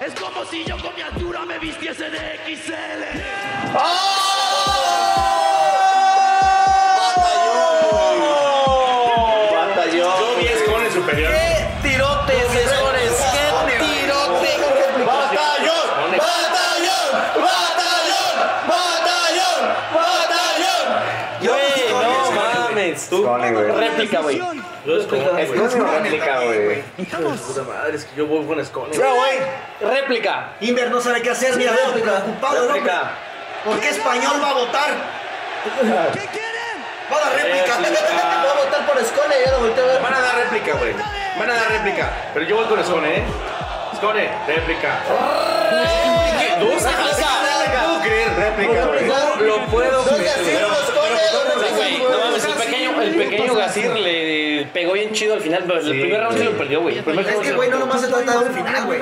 Es 0.00 0.14
como 0.14 0.44
si 0.44 0.64
yo 0.64 0.78
con 0.78 0.94
mi 0.94 1.02
altura 1.02 1.44
me 1.44 1.58
vistiese 1.58 2.10
de 2.10 2.38
XL. 2.46 3.72
Batallón. 3.74 4.21
Tú, 23.48 23.54
güey. 23.54 23.72
réplica, 23.72 24.20
güey. 24.20 24.38
Yo 24.38 24.98
réplica, 25.92 26.40
güey. 26.40 26.82
Puta 26.82 27.62
madre, 27.62 27.96
es 27.96 28.04
que 28.04 28.16
yo 28.16 28.26
voy 28.26 28.44
con. 28.70 28.90
Pero, 28.90 29.14
güey, 29.14 29.38
réplica. 29.80 30.54
Inver 30.60 30.90
no 30.90 31.00
sabe 31.00 31.22
qué 31.22 31.30
hacer, 31.30 31.56
mira. 31.56 31.72
Réplica. 31.72 33.10
¿Por 33.64 33.78
qué 33.78 33.88
español 33.90 34.40
va 34.42 34.50
a 34.50 34.54
votar? 34.54 34.90
¿Qué 36.12 36.26
quieren? 36.26 36.52
Va 37.12 37.16
a 37.16 37.20
dar 37.20 37.34
réplica. 37.34 37.78
Va 37.78 38.50
a 38.50 38.64
votar 38.64 38.86
por 38.86 38.98
Escone, 38.98 39.34
ya 39.44 39.50
lo 39.52 39.58
a 39.58 39.86
ver. 39.86 40.02
Van 40.02 40.14
a 40.14 40.20
dar 40.20 40.34
réplica, 40.36 40.72
güey. 40.74 40.92
Van 41.38 41.50
a 41.50 41.54
dar 41.54 41.68
réplica. 41.70 42.10
Pero 42.34 42.46
yo 42.46 42.56
voy 42.56 42.66
con 42.66 42.80
Escone, 42.80 43.18
¿eh? 43.18 43.24
Escone, 43.92 44.30
réplica. 44.46 45.00
¿Qué? 46.38 46.56
No 46.58 46.66
puedo 46.68 48.00
creer, 48.02 48.34
réplica, 48.36 48.84
güey. 48.86 49.06
Lo 49.46 49.66
puedo 49.66 50.04
creer. 50.04 51.01
Güey, 51.76 51.98
no 51.98 52.18
mames, 52.18 52.44
el 52.44 52.52
pequeño, 52.52 53.02
el 53.02 53.14
pequeño 53.16 53.54
Gasir 53.54 53.90
le 53.90 54.68
pegó 54.72 54.92
bien 54.92 55.12
chido 55.12 55.34
al 55.34 55.40
final, 55.40 55.64
pero 55.66 55.80
el 55.80 56.00
primer 56.00 56.20
round 56.20 56.38
se 56.38 56.44
lo 56.44 56.52
perdió, 56.52 56.80
güey. 56.80 56.98
El 56.98 57.04
primer 57.04 57.26
Es 57.26 57.32
round 57.32 57.42
que, 57.42 57.48
se 57.50 57.56
güey, 57.56 57.70
lo 57.70 57.78
no 57.78 57.86
nomás 57.86 58.00
se 58.00 58.08
trata 58.08 58.32
de 58.38 58.38
un 58.48 58.54
final, 58.54 58.86
güey. 58.86 59.00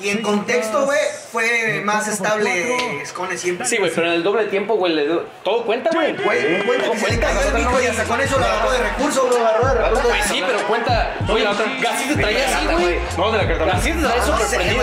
Y 0.00 0.08
en 0.08 0.22
contexto, 0.22 0.84
güey, 0.84 0.98
fue 1.30 1.80
más 1.84 2.08
estable 2.08 3.04
Scone 3.06 3.36
siempre. 3.36 3.66
Sí, 3.66 3.76
güey, 3.78 3.90
pero 3.94 4.06
en 4.08 4.14
el 4.14 4.22
doble 4.22 4.44
tiempo, 4.46 4.74
güey, 4.74 4.94
le 4.94 5.06
dio... 5.06 5.24
Todo 5.44 5.64
cuenta, 5.64 5.90
güey. 5.92 6.16
Güey, 6.16 6.62
cuenta 6.64 6.90
que 6.90 6.98
se 6.98 7.10
le 7.10 7.18
cayó 7.18 7.40
el 7.40 7.54
micro 7.54 7.82
y 7.82 7.86
hasta 7.86 8.04
con 8.04 8.20
eso 8.20 8.38
lo 8.38 8.44
agarró 8.44 8.72
de 8.72 8.78
recurso, 8.78 9.28
lo 9.28 9.36
agarró 9.36 9.68
de 9.68 9.74
recurso. 9.74 10.08
Sí, 10.28 10.42
pero 10.46 10.58
cuenta... 10.66 11.16
Oye, 11.28 11.44
la 11.44 11.50
otra... 11.50 11.64
Te 11.64 12.16
traía 12.16 12.56
así, 12.56 12.66
güey. 12.66 12.98
No, 13.16 13.32
de 13.32 13.38
la 13.38 13.48
carta. 13.48 13.64
Gasir 13.64 13.94
te 13.94 14.02
traía 14.02 14.22
súper 14.22 14.46
prendido, 14.46 14.82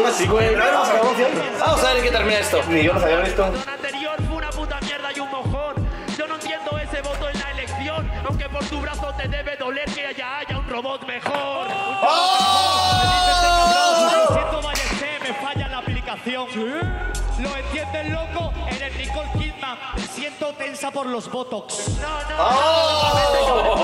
güey. 0.00 0.12
Sí, 0.12 0.26
güey. 0.26 0.54
Vamos 1.60 1.84
a 1.84 1.88
ver 1.88 1.96
en 1.98 2.02
qué 2.02 2.10
termina 2.10 2.38
esto. 2.38 2.62
Ni 2.68 2.82
yo 2.82 2.92
los 2.94 3.02
había 3.02 3.20
visto. 3.20 3.52
Tu 8.68 8.80
brazo 8.80 9.12
te 9.16 9.28
debe 9.28 9.56
doler 9.56 9.84
que 9.86 10.14
ya 10.16 10.38
haya 10.38 10.58
un 10.58 10.68
robot 10.68 11.06
mejor. 11.06 11.68
Siento 14.32 14.62
Valle 14.62 15.18
me 15.22 15.32
falla 15.34 15.68
la 15.68 15.78
aplicación. 15.78 16.46
¿Lo 17.38 17.56
entiendes, 17.56 18.10
loco? 18.10 18.52
Eres 18.68 18.96
Nicole 18.96 19.30
Kidman 19.38 19.78
me 19.96 20.02
siento 20.02 20.52
tensa 20.54 20.90
por 20.90 21.06
los 21.06 21.30
botox. 21.30 21.98
¡Oh! 22.38 23.78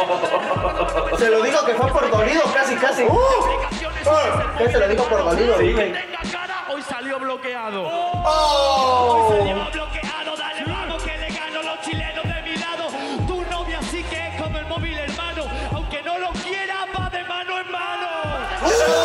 Se 1.19 1.31
lo 1.31 1.43
dijo 1.43 1.65
que 1.65 1.75
fue 1.75 1.93
por 1.93 2.11
dolido, 2.11 2.43
casi, 2.53 2.75
casi. 2.77 3.05
¡Uh! 3.05 3.19
¿Qué 4.59 4.69
se 4.69 4.79
lo 4.79 4.89
dijo 4.89 5.05
por 5.05 5.25
dolido? 5.25 5.55
Tenga 5.57 6.03
cara, 6.31 6.65
hoy 6.73 6.83
salió 6.83 7.19
bloqueado. 7.19 7.85
¡Oh! 7.87 9.29
Hoy 9.31 9.39
salió 9.39 9.55
bloqueado, 9.73 10.04
了。 18.65 18.95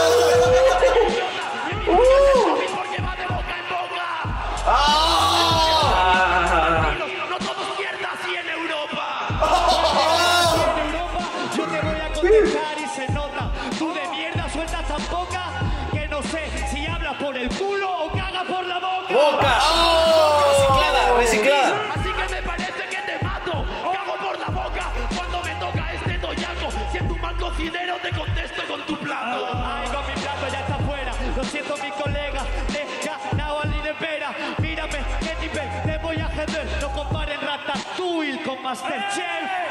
No 36.81 36.89
comparen 36.91 37.39
Ratatouille 37.41 38.43
con 38.43 38.61
Masterchef. 38.61 39.25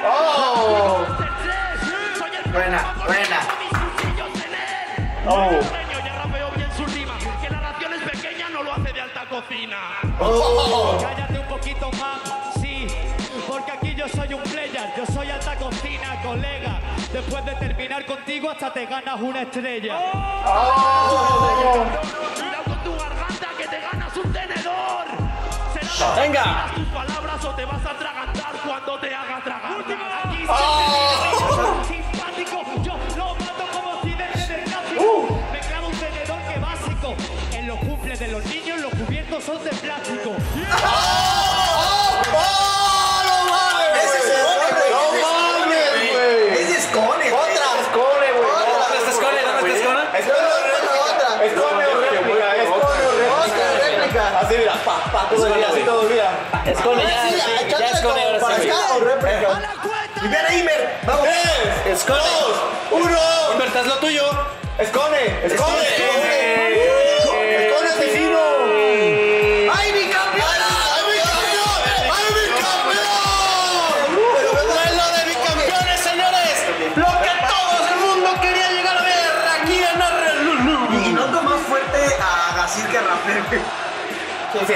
¡Oh! 0.07 1.07
Buena, 2.53 2.95
buena. 3.07 3.41
¡Oh! 5.27 5.61
Que 7.43 7.51
la 7.51 7.61
ración 7.61 7.93
es 7.93 8.03
pequeña, 8.03 8.49
no 8.51 8.63
lo 8.63 8.73
hace 8.73 8.93
de 8.93 9.01
alta 9.01 9.27
cocina. 9.29 9.77
¡Oh! 10.21 10.99
Cállate 11.01 11.39
un 11.39 11.47
poquito 11.47 11.91
más, 11.93 12.21
sí, 12.61 12.87
porque 13.47 13.73
aquí 13.73 13.95
yo 13.95 14.09
soy 14.09 14.35
un 14.35 14.43
player, 14.43 14.93
yo 14.97 15.07
soy 15.07 15.31
alta 15.31 15.57
cocina, 15.57 16.21
colega. 16.23 16.81
Después 17.13 17.45
de 17.45 17.53
terminar 17.57 18.07
contigo 18.07 18.51
hasta 18.51 18.73
te 18.73 18.87
ganas 18.87 19.21
una 19.21 19.43
estrella. 19.43 19.97
Cuidado 21.09 22.48
Venga. 25.99 26.71
tus 26.77 26.87
palabras 26.87 27.45
o 27.45 27.51
te 27.57 27.65
vas 27.65 27.85
a 27.85 27.91
atragantar 27.91 28.55
cuando 28.65 29.01
te 29.01 29.13
haga 29.13 29.43
tragar. 29.43 29.73
Aquí 30.23 30.47
siempre 30.47 31.85
simpático, 31.89 32.63
yo 32.85 32.97
lo 33.17 33.35
mato 33.35 33.67
como 33.73 34.01
si 34.03 34.11
desde 34.11 34.55
el 34.59 34.65
clásico. 34.65 35.41
Me 35.51 35.59
clavo 35.59 35.89
un 35.89 35.97
tenedor 35.97 36.39
que 36.43 36.61
básico. 36.61 37.17
En 37.53 37.67
los 37.67 37.79
cumples 37.81 38.21
de 38.21 38.29
los 38.29 38.45
niños 38.45 38.81
los 38.81 38.95
cubiertos 38.95 39.43
son 39.43 39.65
de 39.65 39.71
plástico. 39.71 40.37
¡Ese 44.05 44.19
es 44.19 44.25
Scone, 44.25 45.67
güey! 45.67 46.63
¡Ese 46.63 46.79
es 46.79 46.85
Scone! 46.85 47.33
¡Otra! 47.33 47.67
¡Scone, 47.91 48.29
güey! 48.39 48.51
¿Dónde 48.71 48.99
está 48.99 49.13
Scone? 49.19 49.43
¿Dónde 49.43 49.75
está 49.75 49.83
Scone? 49.83 50.03
¡Otra! 51.11 51.31
¡Scone 51.51 51.85
o 51.87 52.01
réplica! 52.01 52.55
¡Scone 52.67 53.03
o 53.03 53.13
réplica! 53.19 53.67
réplica! 54.49 54.88
Así, 54.99 55.11
mira, 55.11 55.13
pa, 55.13 55.29
pa, 55.29 55.29
todo 55.29 55.47
el 55.47 55.55
día, 55.55 55.69
así 55.69 55.81
todo, 55.81 56.03
mira. 56.05 56.31
Escone, 56.67 57.03
ya, 57.03 58.03
ahora 58.09 58.41
para 58.41 58.57
acá 58.57 58.95
o 58.97 59.01
réplica. 59.01 59.61
Y 60.23 60.29
viene 60.29 60.59
Imer, 60.59 60.99
vamos. 61.07 61.23
¡Tres! 61.25 61.87
¡Escone! 61.99 62.21
¡Uno! 62.91 63.19
Humberto, 63.53 63.79
haz 63.79 63.87
lo 63.87 63.99
tuyo. 63.99 64.25
¡Escone! 64.79 65.47
¡Escone! 65.47 65.83
¡Escone 65.83 66.78
Sí, 84.69 84.75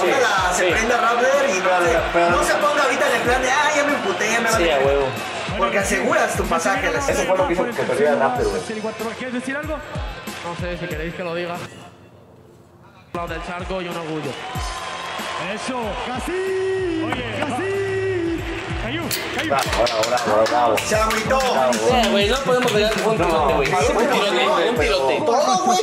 sí. 0.00 0.08
Ojalá 0.10 0.52
se 0.54 0.64
sí. 0.66 0.72
prenda 0.72 0.96
Rappler 0.96 1.50
y 1.50 1.58
no, 1.60 1.68
se, 1.84 2.30
no 2.30 2.42
se 2.42 2.54
ponga 2.54 2.82
ahorita 2.84 3.06
en 3.10 3.16
el 3.16 3.22
plan 3.22 3.42
de, 3.42 3.50
ah, 3.50 3.70
ya 3.76 3.84
me 3.84 3.92
emputé, 3.92 4.32
ya 4.32 4.40
me 4.40 4.48
Sí, 4.48 4.52
vale". 4.54 4.72
a 4.72 4.78
huevo. 4.78 5.06
Porque 5.58 5.78
aseguras 5.78 6.36
tu 6.36 6.44
pasaje 6.44 6.88
Eso 6.88 7.22
fue 7.24 7.36
lo 7.36 7.46
que 7.46 7.52
hizo 7.52 7.64
que 7.64 7.82
perdiera 7.82 8.14
Raptor, 8.16 8.48
güey. 8.48 9.14
¿Quieres 9.18 9.34
decir 9.34 9.56
algo? 9.56 9.76
No 9.76 10.56
sé, 10.60 10.78
si 10.78 10.86
queréis 10.86 11.14
que 11.14 11.22
lo 11.22 11.34
diga. 11.34 11.56
Lado 13.12 13.28
del 13.28 13.44
charco 13.46 13.82
y 13.82 13.88
un 13.88 13.96
orgullo. 13.96 14.30
Eso, 15.54 15.80
casi. 16.06 16.32
Oye, 17.04 17.24
casi. 17.38 17.75
Bravo. 20.50 20.76
Se 20.78 20.94
agüitó. 20.94 21.40
Sí, 21.72 22.08
güey, 22.10 22.28
no 22.28 22.36
podemos 22.38 22.70
fue 22.70 22.82
un 22.82 23.16
tirote, 23.16 23.54
güey. 23.54 23.68
Un 23.68 23.96
tirote, 23.96 24.70
un 24.70 24.76
tirote. 24.76 25.22
Todo, 25.26 25.64
güey. 25.64 25.78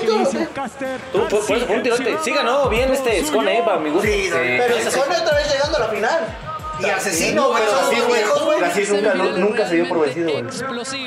Tú, 1.12 1.28
por, 1.30 1.58
eso 1.58 1.66
un 1.70 1.84
tirote. 1.84 2.18
Sí 2.24 2.32
ganó 2.32 2.70
bien 2.70 2.92
este 2.92 3.26
Scone, 3.26 3.60
eh, 3.60 3.64
para 3.64 3.80
mi 3.80 3.90
gusto. 3.90 4.08
Sí, 4.08 4.30
pero 4.32 4.78
se 4.78 4.98
pone 4.98 5.18
otra 5.18 5.36
vez 5.36 5.52
llegando 5.52 5.78
a 5.78 5.80
la 5.82 5.88
final. 5.88 6.53
Y 6.84 6.90
asesino, 6.90 7.50
güey, 7.50 7.64
Pero 7.64 7.80
son 7.80 7.90
viejos, 8.14 8.46
güey. 8.46 8.64
así 8.64 8.84
nunca, 8.90 9.14
nu- 9.14 9.38
nunca 9.38 9.68
se 9.68 9.76
dio 9.76 9.88
por 9.90 10.02
vencido, 10.02 10.32
güey. 10.32 10.46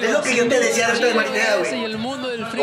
Es 0.02 0.10
lo 0.10 0.22
que 0.22 0.34
yo 0.36 0.48
te 0.48 0.60
decía 0.60 0.86
de 0.88 0.92
esto 0.94 1.06
de 1.06 1.14
Maritea, 1.14 1.56
güey. 1.56 1.94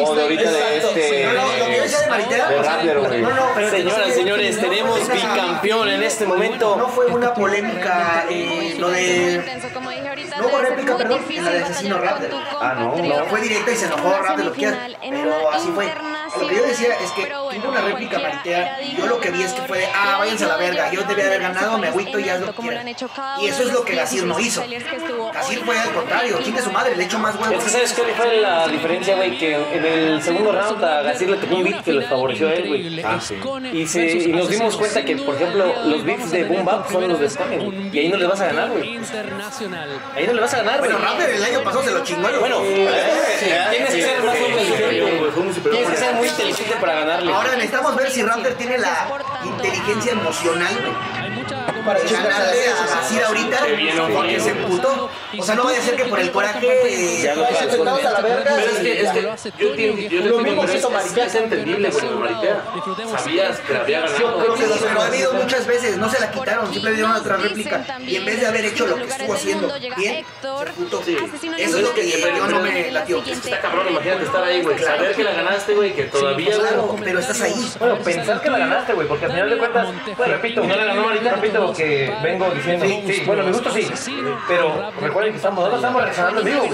O 0.05 0.15
de 0.15 0.21
ahorita 0.23 0.51
de 0.51 0.77
este. 0.77 1.25
No, 1.25 1.33
no, 1.33 1.57
lo 1.57 1.65
que 1.65 1.75
yo 1.77 1.81
decía 1.83 1.99
de 1.99 2.07
Maritea. 2.09 2.49
De 2.49 2.61
Rappler, 2.61 2.99
güey. 2.99 3.21
No, 3.21 3.29
no, 3.29 3.41
pero 3.55 3.69
Señoras 3.69 4.07
y 4.07 4.11
señores, 4.11 4.59
tenemos 4.59 4.99
bicampeón 5.13 5.89
en 5.89 6.03
este 6.03 6.25
momento. 6.25 6.75
No 6.77 6.87
fue 6.89 7.05
una 7.07 7.33
polémica 7.33 8.25
eh, 8.29 8.75
lo 8.79 8.89
de. 8.89 9.33
intenso, 9.33 9.67
como 9.73 9.89
dije 9.89 10.07
ahorita. 10.09 10.37
No 10.37 10.47
hubo 10.47 10.57
réplica, 10.59 10.97
perdón, 10.97 11.21
la 11.41 11.51
de 11.51 11.63
asesino 11.63 11.97
tu 11.97 12.37
Ah, 12.61 12.73
no. 12.77 12.95
No, 12.95 13.25
fue 13.25 13.41
directa 13.41 13.71
y 13.71 13.75
se 13.75 13.85
enojó 13.85 14.09
rápido, 14.21 14.45
lo 14.49 14.53
que 14.53 14.73
Pero 15.01 15.51
así 15.51 15.69
fue. 15.73 15.87
Lo 16.39 16.47
que 16.47 16.55
yo 16.55 16.63
decía 16.63 16.95
es 17.01 17.11
que 17.11 17.21
bueno, 17.21 17.61
tuvo 17.61 17.71
una 17.71 17.81
réplica 17.81 18.41
digno 18.79 18.99
Yo 18.99 19.05
lo 19.07 19.19
que 19.19 19.31
vi 19.31 19.43
es 19.43 19.53
que 19.53 19.61
fue 19.63 19.79
de, 19.79 19.87
ah, 19.93 20.17
váyanse 20.19 20.45
a 20.45 20.47
la 20.47 20.57
verga. 20.57 20.91
Yo 20.91 21.01
de 21.01 21.07
debía 21.07 21.27
haber 21.27 21.41
ganado, 21.41 21.77
me 21.77 21.87
agüito 21.87 22.19
y 22.19 22.29
haz 22.29 22.41
lo 22.41 22.53
que 22.53 22.85
Y 23.41 23.47
eso 23.47 23.63
es 23.63 23.73
lo 23.73 23.83
que 23.83 23.95
Gasir 23.95 24.25
no 24.25 24.39
hizo. 24.39 24.63
Gasir 25.33 25.59
fue 25.63 25.77
al 25.77 25.91
contrario. 25.91 26.39
Chingue 26.43 26.61
su 26.61 26.71
madre, 26.71 26.95
le 26.95 27.03
echó 27.03 27.19
más 27.19 27.35
Es 27.35 27.41
huevos. 27.41 27.63
que 27.63 27.69
sabes 27.69 27.93
cuál 27.93 28.11
fue 28.11 28.37
la 28.37 28.67
diferencia, 28.67 29.15
güey, 29.15 29.37
que 29.37 29.55
en 29.55 29.85
el 29.85 30.21
segundo 30.21 30.51
round 30.51 30.83
a 30.83 31.01
Gasir 31.03 31.29
le 31.29 31.37
tocó 31.37 31.55
un 31.55 31.63
beat 31.63 31.83
que 31.83 31.93
les 31.93 32.07
favoreció 32.07 32.47
a 32.47 32.53
él, 32.53 32.67
güey. 32.67 33.03
Ah, 33.03 33.19
sí. 33.21 33.35
Y, 33.73 33.87
se, 33.87 34.05
y 34.05 34.31
nos 34.31 34.49
dimos 34.49 34.75
cuenta 34.77 35.03
que, 35.03 35.15
por 35.17 35.35
ejemplo, 35.35 35.73
los 35.85 36.03
beats 36.03 36.31
de 36.31 36.43
Boom 36.45 36.65
Bap 36.65 36.91
son 36.91 37.07
los 37.07 37.19
de 37.19 37.27
güey. 37.27 37.89
Y 37.91 37.99
ahí 37.99 38.09
no 38.09 38.17
le 38.17 38.27
vas 38.27 38.41
a 38.41 38.45
ganar, 38.47 38.69
güey. 38.69 38.97
Ahí 40.15 40.27
no 40.27 40.33
le 40.33 40.41
vas 40.41 40.53
a 40.53 40.57
ganar, 40.57 40.79
güey. 40.79 40.91
Bueno, 40.91 41.05
Rapper 41.05 41.29
el 41.29 41.43
año 41.43 41.63
pasado 41.63 41.83
se 41.83 41.91
lo 41.91 42.03
chingó 42.03 42.27
Bueno, 42.39 42.61
eh, 42.63 42.89
tienes 43.71 43.93
que 43.93 44.01
ser 44.01 44.23
más 44.23 44.39
inteligente. 44.39 45.69
Tienes 45.69 45.89
que 45.89 45.97
ser 45.97 46.13
muy 46.15 46.22
inteligente 46.27 46.75
para 46.79 46.93
ganarle. 46.93 47.33
Ahora 47.33 47.51
necesitamos 47.51 47.95
ver 47.95 48.11
si 48.11 48.23
Raptor 48.23 48.53
tiene 48.53 48.77
la 48.77 49.07
inteligencia 49.43 50.11
emocional, 50.13 50.73
güey. 50.81 51.42
Para 51.85 51.99
ganarle 51.99 52.67
a 52.67 52.95
Gasir 52.95 53.23
ahorita 53.23 53.57
porque 54.13 54.39
se 54.39 54.49
emputó. 54.51 55.09
O 55.37 55.43
sea, 55.43 55.55
no 55.55 55.63
vaya 55.63 55.79
a 55.79 55.81
ser 55.81 55.95
que 55.95 56.05
por 56.05 56.19
el 56.19 56.31
coraje 56.31 57.21
Ya 57.23 57.35
lo 57.35 57.45
se 57.47 57.53
pasó. 57.53 57.69
sentados 57.71 58.05
a 58.05 58.11
la 58.11 58.21
verga. 58.21 58.51
Pero 58.55 58.71
es 58.71 58.77
que, 58.79 59.01
es 59.01 59.11
que 59.11 60.09
yo 60.09 60.19
yo 60.19 60.29
Lo 60.29 60.39
mismo 60.39 60.65
que 60.65 60.71
es, 60.73 60.77
hizo 60.79 60.97
es, 60.99 61.17
es 61.17 61.35
entendible, 61.35 61.89
güey, 61.89 62.05
Maritea. 62.09 62.63
Sabías 63.17 63.59
que 63.59 63.73
la 63.73 63.79
había 63.81 64.01
ganado. 64.01 64.37
Creo 64.37 64.55
que 64.55 64.79
se 64.79 64.93
lo 64.93 65.01
ha 65.01 65.05
habido 65.07 65.33
muchas 65.33 65.67
veces, 65.67 65.97
no 65.97 66.09
se 66.09 66.19
la 66.19 66.31
quitaron, 66.31 66.69
siempre 66.69 66.91
le 66.91 66.97
dieron 66.97 67.15
otra 67.15 67.37
réplica. 67.37 67.85
Y 67.99 68.15
en 68.15 68.25
vez 68.25 68.39
de 68.39 68.47
haber 68.47 68.65
hecho 68.65 68.87
lo 68.87 68.95
que 68.95 69.03
estuvo 69.05 69.33
haciendo 69.33 69.73
bien, 69.97 70.25
se 70.41 70.69
emputó. 70.69 71.01
Eso 71.01 71.77
es 71.77 71.83
lo 71.83 71.93
que 71.93 72.09
yo 72.09 72.47
no 72.47 72.59
me 72.59 72.91
latió. 72.91 73.17
Es 73.25 73.39
que 73.39 73.49
está 73.49 73.61
cabrón, 73.61 73.87
imagínate 73.89 74.23
estar 74.23 74.43
ahí, 74.43 74.61
güey. 74.61 74.77
Saber 74.79 75.15
que 75.15 75.23
la 75.23 75.31
ganaste, 75.33 75.73
güey, 75.73 75.93
que 75.93 76.03
todavía, 76.03 76.51
Claro, 76.53 76.95
pero 77.03 77.19
estás 77.19 77.41
ahí. 77.41 77.71
Bueno, 77.79 77.97
pensar 77.99 78.41
que 78.41 78.49
la 78.49 78.57
ganaste, 78.59 78.93
güey, 78.93 79.07
porque 79.07 79.25
al 79.25 79.31
final 79.31 79.49
de 79.49 79.57
cuentas, 79.57 79.87
bueno, 80.17 80.33
repito, 80.33 80.63
no 80.63 80.75
la 80.75 80.85
ganó 80.85 81.03
ahorita, 81.03 81.29
repito 81.31 81.72
que 81.73 82.13
vengo 82.23 82.49
diciendo, 82.51 82.85
sí, 82.85 83.23
bueno, 83.25 83.43
mi 83.43 83.51
gusto 83.51 83.71
sí, 83.71 83.89
pero 84.47 84.91
recuerden 84.99 85.33
que 85.33 85.37
estamos, 85.37 85.69
no 85.69 85.75
estamos 85.75 86.01
reaccionando 86.01 86.39
en 86.41 86.45
vivo, 86.45 86.69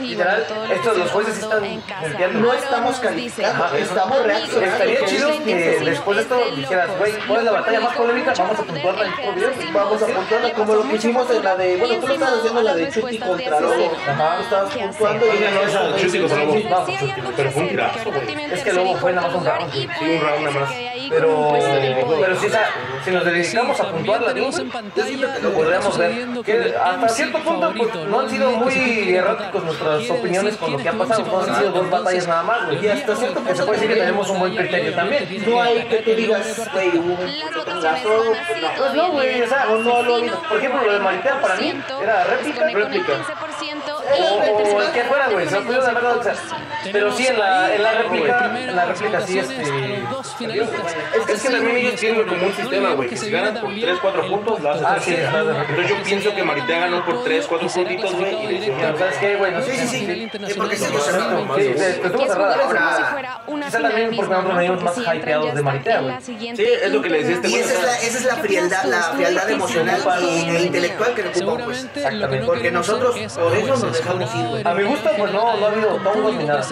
Literal, 0.00 0.46
estos, 0.72 0.98
los 0.98 1.10
jueces 1.10 1.38
están 1.38 1.64
en 1.64 1.80
casa. 1.82 2.06
limpiando. 2.06 2.40
No 2.40 2.52
estamos 2.52 2.96
calificando, 2.96 3.76
estamos 3.76 4.22
reaccionando. 4.24 4.72
Estaría 4.72 5.04
chido 5.06 5.44
que 5.44 5.80
después 5.80 6.16
de 6.16 6.22
esto 6.22 6.40
dijeras, 6.56 6.90
güey, 6.98 7.12
¿cuál 7.26 7.38
es 7.40 7.44
la 7.44 7.52
batalla 7.52 7.80
más 7.80 7.96
polémica? 7.96 8.34
Vamos 8.36 8.58
a 8.58 8.62
puntuarla 8.62 9.06
en 9.06 9.34
video. 9.34 9.50
Vamos 9.72 10.02
a 10.02 10.06
puntuarla 10.06 10.52
como 10.52 10.74
lo 10.74 10.88
que 10.88 10.96
hicimos 10.96 11.30
en 11.30 11.44
la 11.44 11.56
de, 11.56 11.76
bueno, 11.76 11.94
tú 12.00 12.06
lo 12.08 12.14
estabas 12.14 12.34
haciendo 12.38 12.60
en 12.60 12.66
la 12.66 12.74
de 12.74 12.88
Chuti 12.90 13.18
contra 13.18 13.60
Lobo. 13.60 13.92
Ajá, 14.08 14.40
estabas 14.40 14.74
puntuando 14.76 15.26
y 15.26 15.38
no, 15.54 15.60
esa 15.62 15.96
Chuti 15.96 16.18
contra 16.20 16.44
Lobo. 16.44 16.54
Pero 17.36 17.50
fue 17.50 17.62
un 17.62 17.68
tirazo, 17.68 18.10
güey. 18.10 18.52
Es 18.52 18.62
que 18.62 18.72
Lobo 18.72 18.96
fue 18.96 19.12
nada 19.12 19.28
más 19.28 19.36
un 19.36 19.44
round, 19.44 19.72
Sí, 19.72 19.88
un 20.02 20.20
round 20.20 20.44
nada 20.44 20.60
más. 20.60 20.70
Ahí 21.04 21.20
con 21.20 21.24
un 21.30 21.34
Pero, 21.34 21.48
puesto 21.48 21.74
en 21.74 22.00
podio. 22.06 22.20
pero 22.20 22.36
si, 22.40 22.46
esa- 22.46 22.66
si 23.04 23.10
nos 23.10 23.24
dedicamos 23.24 23.80
a 23.80 23.90
puntuarla 23.90 24.32
bien, 24.32 24.50
lo 25.42 25.50
podríamos 25.52 25.98
ver. 25.98 26.26
Que 26.44 26.74
hasta 26.76 27.08
cierto 27.08 27.38
punto 27.38 27.72
pues, 27.76 27.94
no 28.06 28.20
han 28.20 28.30
sido 28.30 28.50
muy 28.52 29.14
erráticos 29.14 29.64
nuestras 29.64 30.10
opiniones 30.10 30.56
con 30.56 30.72
lo 30.72 30.78
que 30.78 30.88
ha 30.88 30.92
pasado. 30.92 31.24
No 31.26 31.40
han 31.40 31.58
sido 31.58 31.70
dos 31.70 31.90
batallas 31.90 32.26
nada 32.28 32.42
más, 32.42 32.66
güey. 32.66 32.84
Y 32.84 32.88
hasta 32.88 33.16
cierto 33.16 33.40
punto 33.40 33.54
se 33.56 33.62
puede 33.64 33.80
decir 33.80 33.94
que 33.94 34.00
tenemos 34.00 34.30
un 34.30 34.38
buen 34.40 34.56
criterio 34.56 34.94
también. 34.94 35.44
No 35.46 35.62
hay 35.62 35.84
que 35.84 35.96
te 35.96 36.14
digas, 36.16 36.70
güey, 36.72 36.88
un 36.98 37.08
no. 37.10 37.18
Pues 38.78 38.94
no, 38.94 39.10
güey, 39.12 39.42
o 39.42 39.48
sea, 39.48 39.66
no, 39.66 40.02
lo 40.02 40.14
Asesino, 40.14 40.42
Por 40.48 40.58
ejemplo, 40.58 40.82
lo 40.84 40.92
de 40.92 40.98
Maritea 41.00 41.40
para 41.40 41.54
mí 41.56 41.72
20%, 41.72 42.02
era 42.02 42.24
réplica, 42.24 42.66
réplica. 42.66 43.12
15% 43.12 43.94
O, 43.96 44.82
el 44.82 44.90
que 44.92 45.04
fuera, 45.04 45.28
güey, 45.28 45.48
se 45.48 45.54
lo 45.56 45.62
pudieron 45.64 45.88
haber 45.90 46.02
dado, 46.02 46.20
o 46.20 46.22
sea, 46.22 46.34
Pero 46.92 47.12
sí, 47.12 47.26
en 47.26 47.38
la, 47.38 47.74
en 47.74 47.82
la 47.82 47.92
réplica, 47.92 48.52
en 48.58 48.76
la 48.76 48.84
réplica 48.86 49.20
sí, 49.22 49.38
este... 49.38 49.62
Es 51.28 51.42
que 51.42 51.50
también 51.50 51.76
ellos 51.76 51.94
tienen 52.00 52.26
como 52.26 52.46
un 52.46 52.54
sistema, 52.54 52.92
güey, 52.92 53.08
que 53.08 53.16
si 53.16 53.30
ganan 53.30 53.54
por 53.54 53.74
3, 53.74 53.98
4 54.00 54.28
puntos, 54.28 54.62
la 54.62 54.72
haces 54.72 54.84
Ah, 54.86 54.96
sí. 55.00 55.14
Entonces 55.14 55.88
yo 55.88 56.02
pienso 56.04 56.34
que 56.34 56.42
Maritea 56.42 56.80
ganó 56.80 57.04
por 57.04 57.24
3, 57.24 57.46
4 57.46 57.68
puntitos, 57.68 58.14
güey, 58.14 58.44
y 58.44 58.58
le 58.58 58.72
Pero 58.72 58.98
¿sabes 58.98 59.16
qué, 59.18 59.36
güey? 59.36 59.52
Sí, 59.62 59.70
sí, 59.72 59.86
sí. 59.86 60.28
Sí, 60.46 60.54
porque 60.56 60.76
se 60.76 60.90
lo 60.90 61.00
Sí, 61.00 61.74
te 61.74 61.90
estuvo 61.90 62.26
cerrada. 62.26 62.56
Ahora, 62.64 63.40
quizá 63.46 63.80
también 63.80 64.06
porque 64.16 64.20
misma, 64.20 64.26
nosotros 64.26 64.52
¿no? 64.52 64.58
venimos 64.58 64.82
más 64.82 64.98
hypeados 64.98 65.54
de 65.54 65.62
Maritea, 65.62 66.00
güey. 66.00 66.14
Sí, 66.20 66.66
es 66.82 66.92
lo 66.92 67.02
que 67.02 67.10
le 67.10 67.18
decía 67.18 67.34
este 67.36 67.48
Y 67.48 67.54
esa 67.54 67.72
es 67.72 67.82
la, 67.82 67.96
esa 67.98 68.18
es 68.18 68.24
la 68.24 68.36
frialdad, 68.36 68.84
la 68.84 69.02
frialdad 69.02 69.50
emocional 69.50 70.02
y, 70.22 70.24
e 70.24 70.62
intelectual 70.64 71.14
que 71.14 71.22
le 71.22 71.28
ocupan, 71.28 71.64
pues. 71.64 71.88
Exactamente. 71.94 72.46
Porque 72.46 72.70
nosotros 72.70 73.14
por 73.34 73.56
eso 73.56 73.76
nos 73.76 73.92
dejamos 73.92 74.34
ir, 74.34 74.46
güey. 74.46 74.62
A 74.64 74.74
mi 74.74 74.82
gusto, 74.84 75.10
pues 75.16 75.32
no, 75.32 75.56
no 75.56 75.66
ha 75.66 75.70
habido 75.70 75.88
tongos 75.96 76.34
ni 76.34 76.44
nada. 76.44 76.62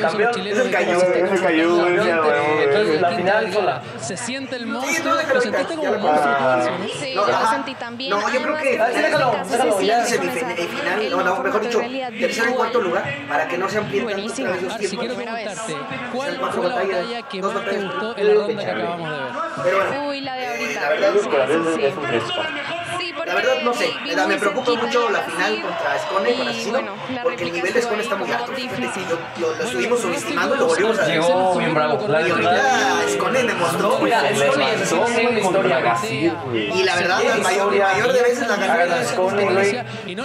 Campeón, 0.00 0.46
ese 0.46 0.70
cayó, 0.70 0.98
ese 0.98 1.42
cayó, 1.42 1.74
güey, 1.76 1.96
ese 1.96 2.08
Campeón, 2.08 2.24
güey. 2.24 2.64
entonces 2.64 3.00
la 3.00 3.10
final 3.10 3.52
sola. 3.52 3.82
Se 4.00 4.16
siente 4.16 4.56
el 4.56 4.62
Sí, 4.62 4.68
monstruo. 4.68 5.14
Lo 5.34 5.40
sentiste 5.40 5.74
como 5.76 5.92
lo 5.92 5.98
monstruo 5.98 6.34
Ah. 6.38 6.60
Sí, 7.00 7.12
yo 7.14 7.26
lo 7.26 7.32
ajá. 7.34 7.50
sentí 7.50 7.74
también. 7.74 8.10
No, 8.10 8.20
yo 8.32 8.42
creo 8.42 8.56
que 8.56 8.78
Ah, 8.80 8.88
sí, 8.94 9.00
déjalo, 9.02 9.32
déjalo, 9.50 9.80
ya. 9.80 10.04
Semifinal, 10.04 11.10
no, 11.10 11.22
no, 11.22 11.42
mejor 11.42 11.60
dicho, 11.60 11.80
tercero 12.18 12.50
y 12.50 12.54
cuarto 12.54 12.80
lugar, 12.80 13.04
para 13.28 13.48
que 13.48 13.58
no 13.58 13.68
se 13.68 13.78
amplíen 13.78 14.06
tanto 14.06 14.16
Buenísimo. 14.20 14.48
los 14.48 14.74
si 14.74 14.96
quiero 14.96 15.14
preguntarte, 15.14 15.76
¿cuál 16.14 16.40
fue 16.52 16.68
la 16.68 16.74
batalla 16.74 17.22
que 17.28 17.42
más 17.42 17.64
te 17.64 17.76
gustó 17.78 18.16
en 18.16 18.28
la 18.28 18.34
ronda 18.34 18.64
que 18.64 18.70
acabamos 18.70 19.10
de 19.64 19.70
ver? 19.72 19.98
Uy, 20.08 20.20
la 20.20 20.34
de 20.36 20.46
ahorita. 20.48 20.80
la 20.80 20.88
verdad, 20.88 21.12
Los 21.14 21.74
Sí. 21.74 21.84
es 21.84 21.96
un 21.96 22.04
respa. 22.06 22.32
Sí, 22.32 22.40
porque 22.46 22.77
la 23.28 23.34
verdad 23.34 23.60
no 23.62 23.74
sé, 23.74 23.92
me, 24.06 24.26
me 24.26 24.36
preocupa 24.38 24.74
mucho 24.74 25.10
la 25.10 25.20
final 25.20 25.60
contra 25.60 25.98
Scone, 25.98 26.30
y, 26.30 26.34
con 26.38 26.48
Asesino, 26.48 26.80
porque 27.22 27.44
el 27.44 27.52
nivel 27.52 27.74
de 27.74 27.82
Scone 27.82 28.02
está 28.02 28.16
muy 28.16 28.32
alto. 28.32 28.52
Que 28.54 29.40
lo, 29.40 29.54
lo 29.54 29.64
estuvimos 29.64 30.00
subestimando 30.00 30.54
y 30.54 30.58
lo 30.58 30.66
volvimos 30.66 30.98
a 30.98 31.02
ver. 31.02 31.10
Llegó 31.10 31.58
bien 31.58 31.74
bravo. 31.74 32.08
La 32.08 32.26
Y 32.26 32.30
ahorita. 32.30 33.00
Scone 33.08 33.42
demostró, 33.42 33.90
güey. 33.98 34.04
Mira, 34.04 34.86
Scone 34.86 35.12
güey, 35.12 35.26
una 35.26 35.40
historia. 35.40 35.96
Y 36.52 36.82
la 36.84 36.96
verdad, 36.96 37.20
la 37.22 37.36
mayor, 37.36 37.76
mayor 37.76 38.12
de 38.14 38.22
veces 38.22 38.48
la 38.48 38.56
ganó. 38.56 39.04
Scone, 39.04 39.44
güey. 39.44 39.78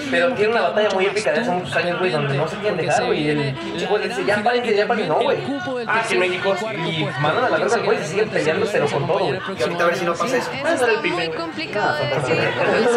Pero 0.09 0.33
tiene 0.33 0.51
una 0.51 0.61
batalla 0.61 0.89
muy 0.91 1.05
épica 1.05 1.33
de 1.33 1.39
hace 1.41 1.51
muchos 1.51 1.75
años, 1.75 1.99
güey, 1.99 2.11
donde 2.11 2.37
no 2.37 2.47
se 2.47 2.55
quieren 2.57 2.77
dejar, 2.77 3.05
güey. 3.05 3.23
Y 3.23 3.29
el 3.29 3.55
chico 3.77 3.99
dice, 3.99 4.25
ya 4.25 4.41
párense, 4.41 4.75
ya 4.75 4.87
párense. 4.87 5.09
No, 5.09 5.21
güey. 5.21 5.37
Ah, 5.87 6.03
sí, 6.07 6.17
México. 6.17 6.55
Y 6.87 7.03
mandan 7.19 7.45
a 7.45 7.49
la 7.49 7.57
verga 7.57 7.75
al 7.75 7.83
güey 7.83 7.97
y 7.97 8.01
se 8.01 8.07
siguen 8.07 8.29
peleando, 8.29 8.65
pero 8.71 8.87
con 8.87 9.07
todo, 9.07 9.19
güey. 9.19 9.39
Y 9.59 9.61
ahorita 9.61 9.83
a 9.83 9.87
ver 9.87 9.95
si 9.97 10.05
no 10.05 10.13
pasa 10.13 10.37
eso. 10.37 10.49
De 10.53 11.09
decir, 11.09 12.92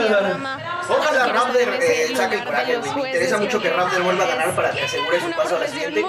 Ojalá 0.88 1.26
Raptor 1.32 1.56
eh, 1.80 2.12
saque 2.16 2.36
el 2.36 2.44
coraje, 2.44 2.76
güey. 2.76 2.94
Me 2.94 3.08
interesa 3.08 3.38
mucho 3.38 3.60
que 3.60 3.70
Raptor 3.70 4.02
vuelva 4.02 4.24
a 4.24 4.26
ganar 4.28 4.54
para 4.54 4.70
que 4.70 4.82
asegure 4.82 5.20
su 5.20 5.30
paso 5.30 5.56
a 5.56 5.60
la 5.60 5.68
siguiente. 5.68 6.04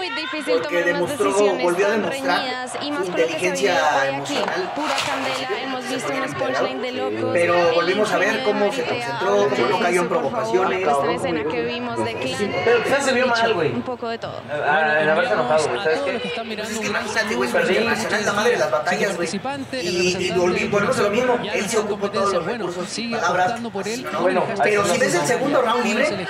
Porque 0.45 0.83
demostró, 0.83 1.33
volvió 1.55 1.87
a 1.87 1.89
demostrar 1.91 2.69
su 2.69 2.85
inteligencia 3.05 4.07
emocional. 4.07 4.71
Pura 4.75 4.95
candela, 5.05 5.49
visto 5.97 6.13
unos 6.13 6.35
punchline 6.35 6.81
de 6.81 6.91
locos. 6.91 7.29
Pero 7.33 7.73
volvimos 7.73 8.11
a 8.11 8.17
ver 8.17 8.43
cómo 8.43 8.71
se 8.71 8.83
concentró, 8.83 9.49
cómo 9.49 9.67
no 9.69 9.79
cayó 9.79 10.01
en 10.01 10.09
provocaciones. 10.09 10.87
Esta 10.87 11.11
escena 11.11 11.43
que 11.43 11.63
vimos 11.63 12.05
de 12.05 12.13
Clan. 12.13 12.55
Pero 12.65 12.83
quizás 12.83 13.05
se 13.05 13.13
vio 13.13 13.27
mal, 13.27 13.53
güey. 13.53 13.71
Un 13.71 13.81
poco 13.81 14.09
de 14.09 14.17
todo. 14.17 14.41
Ah, 14.51 14.99
En 15.01 15.09
haberse 15.09 15.33
enojado, 15.33 15.67
güey. 15.67 15.83
¿Sabes 15.83 15.99
qué? 16.01 16.15
Es 16.15 16.79
que 16.79 16.87
imagínate, 16.87 17.35
güey, 17.35 17.49
internacional 17.49 18.25
la 18.25 18.33
madre 18.33 18.51
de 18.51 18.57
las 18.57 18.71
batallas, 18.71 19.15
güey. 19.15 19.29
Y, 19.81 20.31
volvemos 20.31 20.99
a 20.99 21.03
lo 21.03 21.09
mismo. 21.09 21.39
Él 21.53 21.67
se 21.67 21.77
ocupó 21.77 22.09
todos 22.11 22.33
los 22.33 22.45
recursos 22.45 22.99
y 22.99 23.07
palabras. 23.09 23.61
Bueno, 24.21 24.43
Pero 24.63 24.85
si 24.85 24.99
ves 24.99 25.15
el 25.15 25.25
segundo 25.25 25.61
round 25.61 25.83
libre, 25.83 26.27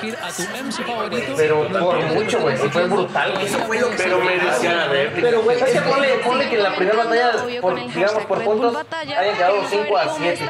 Pero 1.36 1.68
por 1.68 2.02
mucho, 2.02 2.40
güey. 2.40 2.58
Fue 2.58 2.84
brutal, 2.86 3.34
güey. 3.34 3.46
eso 3.46 3.60
fue 3.60 3.80
lo 3.80 3.90
que 3.90 3.96
Pero 3.98 4.20
se 4.20 4.26
merecía 4.26 4.74
la 4.74 4.88
réplica. 4.88 5.28
Pero, 5.28 5.42
güey, 5.42 5.60
es 5.60 5.66
que 5.66 5.82
ponle, 5.82 6.50
que 6.50 6.56
en 6.56 6.64
la 6.64 6.76
primera 6.76 7.04
batalla, 7.04 7.32
digamos, 7.46 8.26
por 8.26 8.44
puntos, 8.44 8.78
hayan 8.92 9.36
quedado 9.36 9.57
5 9.70 9.98
a 9.98 10.16
7. 10.18 10.50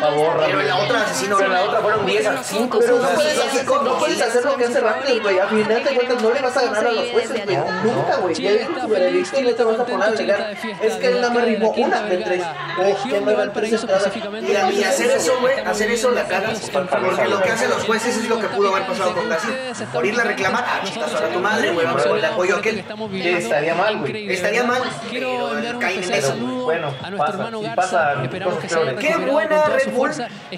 Favor, 0.00 0.42
Pero 0.46 0.60
en 0.60 0.68
la 0.68 0.76
otra 0.76 1.02
asesino. 1.02 1.36
Pero 1.36 1.46
en 1.48 1.54
la 1.54 1.64
otra 1.64 1.80
fueron 1.80 2.06
10 2.06 2.26
a 2.26 2.42
5. 2.42 2.78
Pero 2.78 2.98
no 2.98 3.08
puedes, 3.08 3.38
hacer, 3.38 3.54
lógico, 3.54 3.82
no 3.84 3.98
puedes 3.98 4.22
hacer 4.22 4.44
lo 4.44 4.56
que 4.56 4.64
hace 4.64 4.80
Raptors, 4.80 5.22
güey. 5.22 5.38
A 5.38 5.46
final 5.46 5.84
de 5.84 5.94
cuentas 5.94 6.22
no 6.22 6.30
le 6.30 6.40
vas 6.40 6.56
a 6.56 6.62
ganar 6.62 6.86
a 6.86 6.92
los 6.92 7.10
jueces, 7.10 7.44
güey. 7.44 7.56
Nunca, 7.84 8.16
güey. 8.16 8.34
Ya 8.34 8.52
dijo 8.52 8.80
su 8.80 8.88
veredicto 8.88 9.40
y 9.40 9.42
no 9.42 9.54
te 9.54 9.64
vas 9.64 9.80
a 9.80 9.84
poner 9.86 10.02
a 10.02 10.12
alegar. 10.12 10.56
Es 10.82 10.94
que 10.94 11.06
él 11.06 11.20
nada 11.20 11.34
más 11.34 11.44
rimó 11.44 11.70
una 11.70 12.02
de 12.02 12.16
tres. 12.18 12.42
Oh, 12.78 12.96
¿quién 13.02 13.24
me 13.24 13.34
va 13.34 13.44
a 13.44 13.52
tres 13.52 13.72
entradas? 13.72 14.12
Y 14.16 14.56
a 14.56 14.66
mí 14.66 14.82
hacer 14.82 15.10
eso, 15.10 15.32
güey, 15.40 15.58
hacer 15.60 15.90
eso 15.90 16.10
la 16.10 16.24
cagas. 16.24 16.70
Porque 16.70 17.28
lo 17.28 17.40
que 17.40 17.50
hacen 17.50 17.70
los 17.70 17.84
jueces 17.84 18.16
es 18.16 18.28
lo 18.28 18.38
que 18.38 18.46
pudo 18.48 18.74
haber 18.74 18.86
pasado 18.86 19.14
con 19.14 19.28
Brasil. 19.28 19.54
Por 19.92 20.06
irle 20.06 20.22
a 20.22 20.24
reclamar, 20.24 20.64
ah, 20.66 20.80
chicas, 20.84 21.12
ahora 21.14 21.28
tu 21.28 21.40
madre, 21.40 21.70
güey, 21.72 21.86
vamos 21.86 22.02
con 22.02 22.18
el 22.18 22.24
apoyo 22.24 22.56
a 22.56 22.58
aquel. 22.58 22.84
Que 22.84 23.38
estaría 23.38 23.74
mal, 23.74 23.98
güey. 23.98 24.32
Estaría 24.32 24.64
mal, 24.64 24.82
Quiero 25.10 25.50
pero 25.64 25.78
caen 25.78 26.02
en 26.02 26.12
eso. 26.12 26.28
saludo 26.28 26.64
Bueno, 26.64 26.94
a 27.02 27.10
nuestro 27.10 27.18
pasa, 27.18 27.32
hermano 27.32 27.62
y 27.62 27.68
pasa 27.74 28.14
Esperamos 28.44 28.60
que 28.60 28.68
se 28.68 28.78
haya 28.78 28.96
peores. 28.96 29.16
Qué 29.16 29.30
buena 29.30 29.66
Red 29.66 29.92
Bull. 29.92 30.12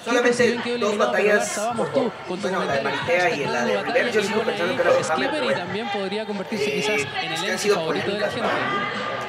Solamente 0.04 0.78
dos 0.78 0.98
batallas. 0.98 1.56
Vamos 1.56 1.92
tú, 1.92 2.10
con 2.28 2.40
tu 2.40 2.48
comentario. 2.50 3.36
Y 3.36 3.44
la 3.46 3.64
de 3.64 3.82
River. 3.82 4.12
Yo 4.12 4.22
sigo 4.22 4.40
pensando 4.42 4.74
que 4.74 4.82
era 4.82 4.92
de 4.92 5.04
Skipper 5.04 5.44
y 5.44 5.54
también 5.54 5.88
podría 5.92 6.26
convertirse 6.26 6.72
quizás 6.72 7.06
en 7.22 7.32
el 7.32 7.58
favorito 7.58 8.10
de 8.12 8.20
la 8.20 8.30
gente. 8.30 8.48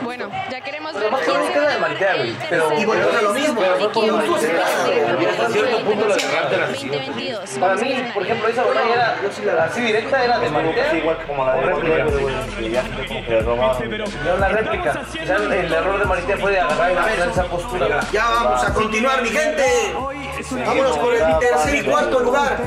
Bueno, 0.02 0.30
ya 0.52 0.62
queremos 0.62 0.94
ver 0.94 1.12
más 1.12 1.22
quién 1.22 1.44
se 1.46 1.54
queda 1.54 1.64
va 1.64 1.70
de 1.72 1.78
Maritea, 1.80 2.16
güey. 2.16 2.36
Pero, 2.50 2.80
Y 2.80 2.86
volvemos 2.86 3.16
a 3.16 3.22
lo 3.22 3.34
mismo. 3.34 3.62
Hasta 3.62 5.50
cierto 5.50 5.80
punto 5.84 6.08
la 6.08 6.16
de. 6.16 6.58
2022. 6.68 7.50
Para 7.60 7.76
mí, 7.76 8.12
por 8.14 8.24
ejemplo, 8.24 8.48
esa 8.48 8.64
batalla 8.64 9.18
era 9.44 9.64
así 9.66 9.82
directa, 9.82 10.24
era 10.24 10.40
de 10.40 10.50
Maritea. 10.50 10.92
Sí, 10.92 10.98
igual 10.98 11.18
que 11.18 11.26
como 11.26 11.46
la 11.46 11.56
de 11.56 11.62
réplica. 11.62 12.06
La 14.40 14.48
réplica. 14.50 15.02
El 15.16 15.74
error 15.74 16.00
de 16.00 16.06
Maritea 16.06 16.38
fue 16.38 16.52
de 16.52 16.60
agarrar 16.60 17.30
esa 17.30 17.44
postura. 17.46 18.00
Ya 18.12 18.30
vamos 18.30 18.64
a 18.64 18.74
continuar, 18.74 19.22
mi 19.22 19.30
gente. 19.30 19.94
Vámonos 20.66 20.98
por 20.98 21.14
el 21.14 21.40
tercer 21.40 21.76
y 21.76 21.84
cuarto 21.84 22.20
lugar. 22.20 22.58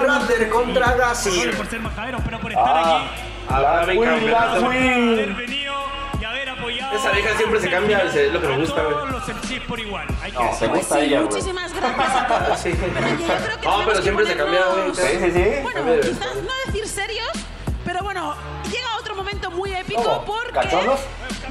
Raptor 0.00 0.48
contra 0.48 0.92
Brasil. 0.94 1.50
por 1.56 1.66
ser 1.66 1.80
majadero, 1.80 2.18
pero 2.24 2.40
por 2.40 2.50
estar 2.52 2.66
Ah, 2.66 3.82
aquí, 3.82 3.98
la 3.98 4.48
Esa 7.08 7.16
vieja 7.16 7.36
siempre 7.38 7.60
se 7.60 7.70
cambia, 7.70 8.02
es 8.02 8.32
lo 8.32 8.40
que 8.40 8.48
me 8.48 8.58
gusta, 8.58 8.82
güey. 8.82 9.60
Por 9.66 9.80
igual. 9.80 10.06
No, 10.34 10.50
te 10.58 10.66
gusta 10.66 11.00
ella, 11.00 11.20
güey. 11.20 11.30
Muchísimas 11.30 11.72
gracias 11.74 12.14
a 12.16 12.26
todos. 12.26 12.58
Sí. 12.62 12.74
No, 13.64 13.84
pero 13.86 14.02
siempre 14.02 14.26
se 14.26 14.36
cambia, 14.36 14.60
güey. 14.66 14.94
Sí, 14.94 15.02
sí, 15.20 15.30
sí. 15.32 15.44
Bueno, 15.62 15.80
quizás 16.02 16.36
no 16.36 16.52
decir 16.66 16.86
serios, 16.88 17.28
pero 17.84 18.02
bueno, 18.02 18.34
llega 18.70 18.88
otro 18.98 19.14
momento 19.14 19.50
muy 19.50 19.74
épico 19.74 20.24
porque 20.26 20.58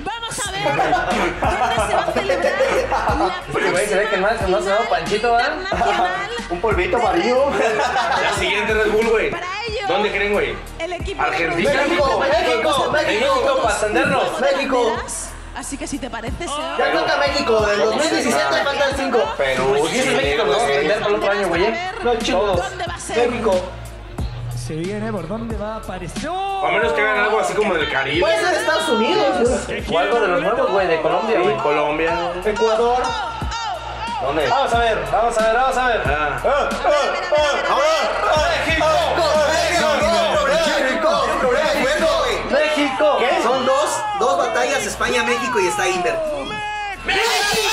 vamos 0.03 0.39
a 0.45 0.51
ver 0.51 0.63
dónde 0.63 1.75
se 1.87 1.95
va 1.95 2.01
a 2.03 2.11
celebrar 2.13 2.49
la 2.89 3.41
Porque, 3.51 3.71
güey, 3.71 3.87
se 3.87 3.95
ve 3.95 4.07
que 4.09 4.15
ha- 4.15 4.19
no 4.19 4.27
ha 4.27 4.61
sonado 4.61 4.89
Panchito. 4.89 5.37
Un 6.49 6.61
polvito 6.61 6.97
amarillo. 6.97 7.49
La 8.21 8.33
siguiente 8.39 8.73
Red 8.73 8.91
Bull, 8.91 9.07
güey. 9.09 9.31
Para 9.31 9.47
ello, 9.67 9.87
¿Dónde 9.87 10.11
creen, 10.11 10.33
güey? 10.33 10.55
el 10.79 10.93
equipo 10.93 11.21
Argentina. 11.21 11.71
México, 11.71 12.19
México, 12.19 12.91
México, 12.91 13.59
para 13.63 13.75
atendernos. 13.75 14.39
México. 14.41 14.95
Así 15.57 15.75
que 15.75 15.87
si 15.87 15.97
te 15.97 16.07
parece, 16.07 16.47
Seba, 16.47 16.77
Ya 16.77 16.91
toca 16.91 17.17
México, 17.17 17.65
del 17.65 17.79
2017 17.79 18.63
faltan 18.63 18.89
5. 18.95 19.33
Pero 19.37 19.87
si 19.87 19.99
es 19.99 20.05
México, 20.05 20.43
lo 20.43 20.51
vamos 20.51 20.63
a 20.63 20.67
atender 20.67 20.99
para 20.99 21.09
el 21.09 21.15
otro 21.15 21.31
año, 21.31 21.47
güey. 21.47 21.63
¿eh? 21.63 21.91
No, 22.03 22.15
chicos. 22.15 22.57
¿dónde 22.69 22.85
va 22.85 22.93
a 22.93 22.99
ser? 22.99 23.27
México. 23.27 23.55
Se 24.55 24.75
viene 24.75 25.11
por 25.11 25.27
dónde 25.27 25.57
va 25.57 25.73
a 25.73 25.77
aparecer. 25.77 26.29
A 26.29 26.71
menos 26.71 26.93
que 26.93 27.01
hagan 27.01 27.23
algo 27.23 27.39
así 27.39 27.53
como 27.55 27.73
del 27.73 27.91
Caribe. 27.91 28.19
Puede 28.19 28.39
ser 28.39 28.53
Estados 28.53 28.89
Unidos. 28.89 29.67
O 29.91 29.97
algo 29.97 30.19
de 30.19 30.27
los 30.27 30.41
nuevos, 30.43 30.71
güey, 30.71 30.87
de 30.87 31.01
Colombia, 31.01 31.39
güey. 31.39 31.57
Colombia. 31.57 32.33
Ecuador. 32.45 33.01
¿Dónde? 34.21 34.47
Vamos 34.47 34.73
a 34.73 34.79
ver, 34.79 34.99
vamos 35.11 35.37
a 35.37 35.41
ver, 35.43 35.55
vamos 35.55 35.77
a 35.77 35.87
ver. 35.87 36.01
Ah. 36.05 36.69
México. 42.51 43.19
Son 43.43 43.65
dos, 43.65 43.76
España, 44.75 45.23
México 45.23 45.59
y 45.59 45.67
está 45.67 45.87
Inver. 45.87 46.15
2022 47.05 47.66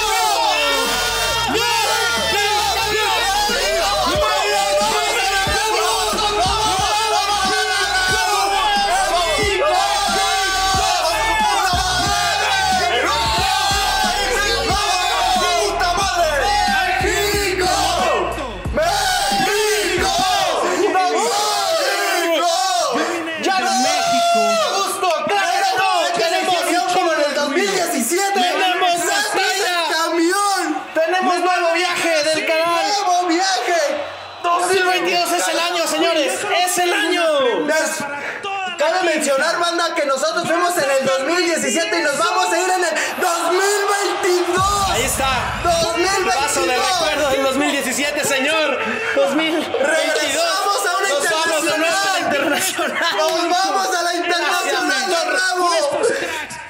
Cabe 38.84 39.02
mencionar, 39.14 39.58
banda, 39.58 39.94
que 39.94 40.04
nosotros 40.04 40.46
fuimos 40.46 40.76
en 40.76 40.90
el 40.90 41.06
2017 41.06 42.00
y 42.00 42.02
nos 42.02 42.18
vamos 42.18 42.52
a 42.52 42.58
ir 42.60 42.68
en 42.68 42.84
el 42.84 42.94
2022. 43.18 44.90
Ahí 44.90 45.02
está. 45.04 45.60
2022. 45.64 46.34
Paso 46.34 46.66
de 46.66 46.76
recuerdo 46.76 47.30
del 47.30 47.42
2017, 47.44 48.24
señor. 48.24 48.78
2022. 49.16 49.80
Regresamos 49.80 50.86
a 50.86 50.96
una 50.98 51.08
Nos 51.08 51.30
vamos 51.30 51.64
a 51.66 51.78
la 52.12 52.20
internacional. 52.20 53.16
Nos 53.16 53.48
vamos 53.48 53.96
a 53.96 54.02
la 54.02 54.14
internacional 54.16 55.04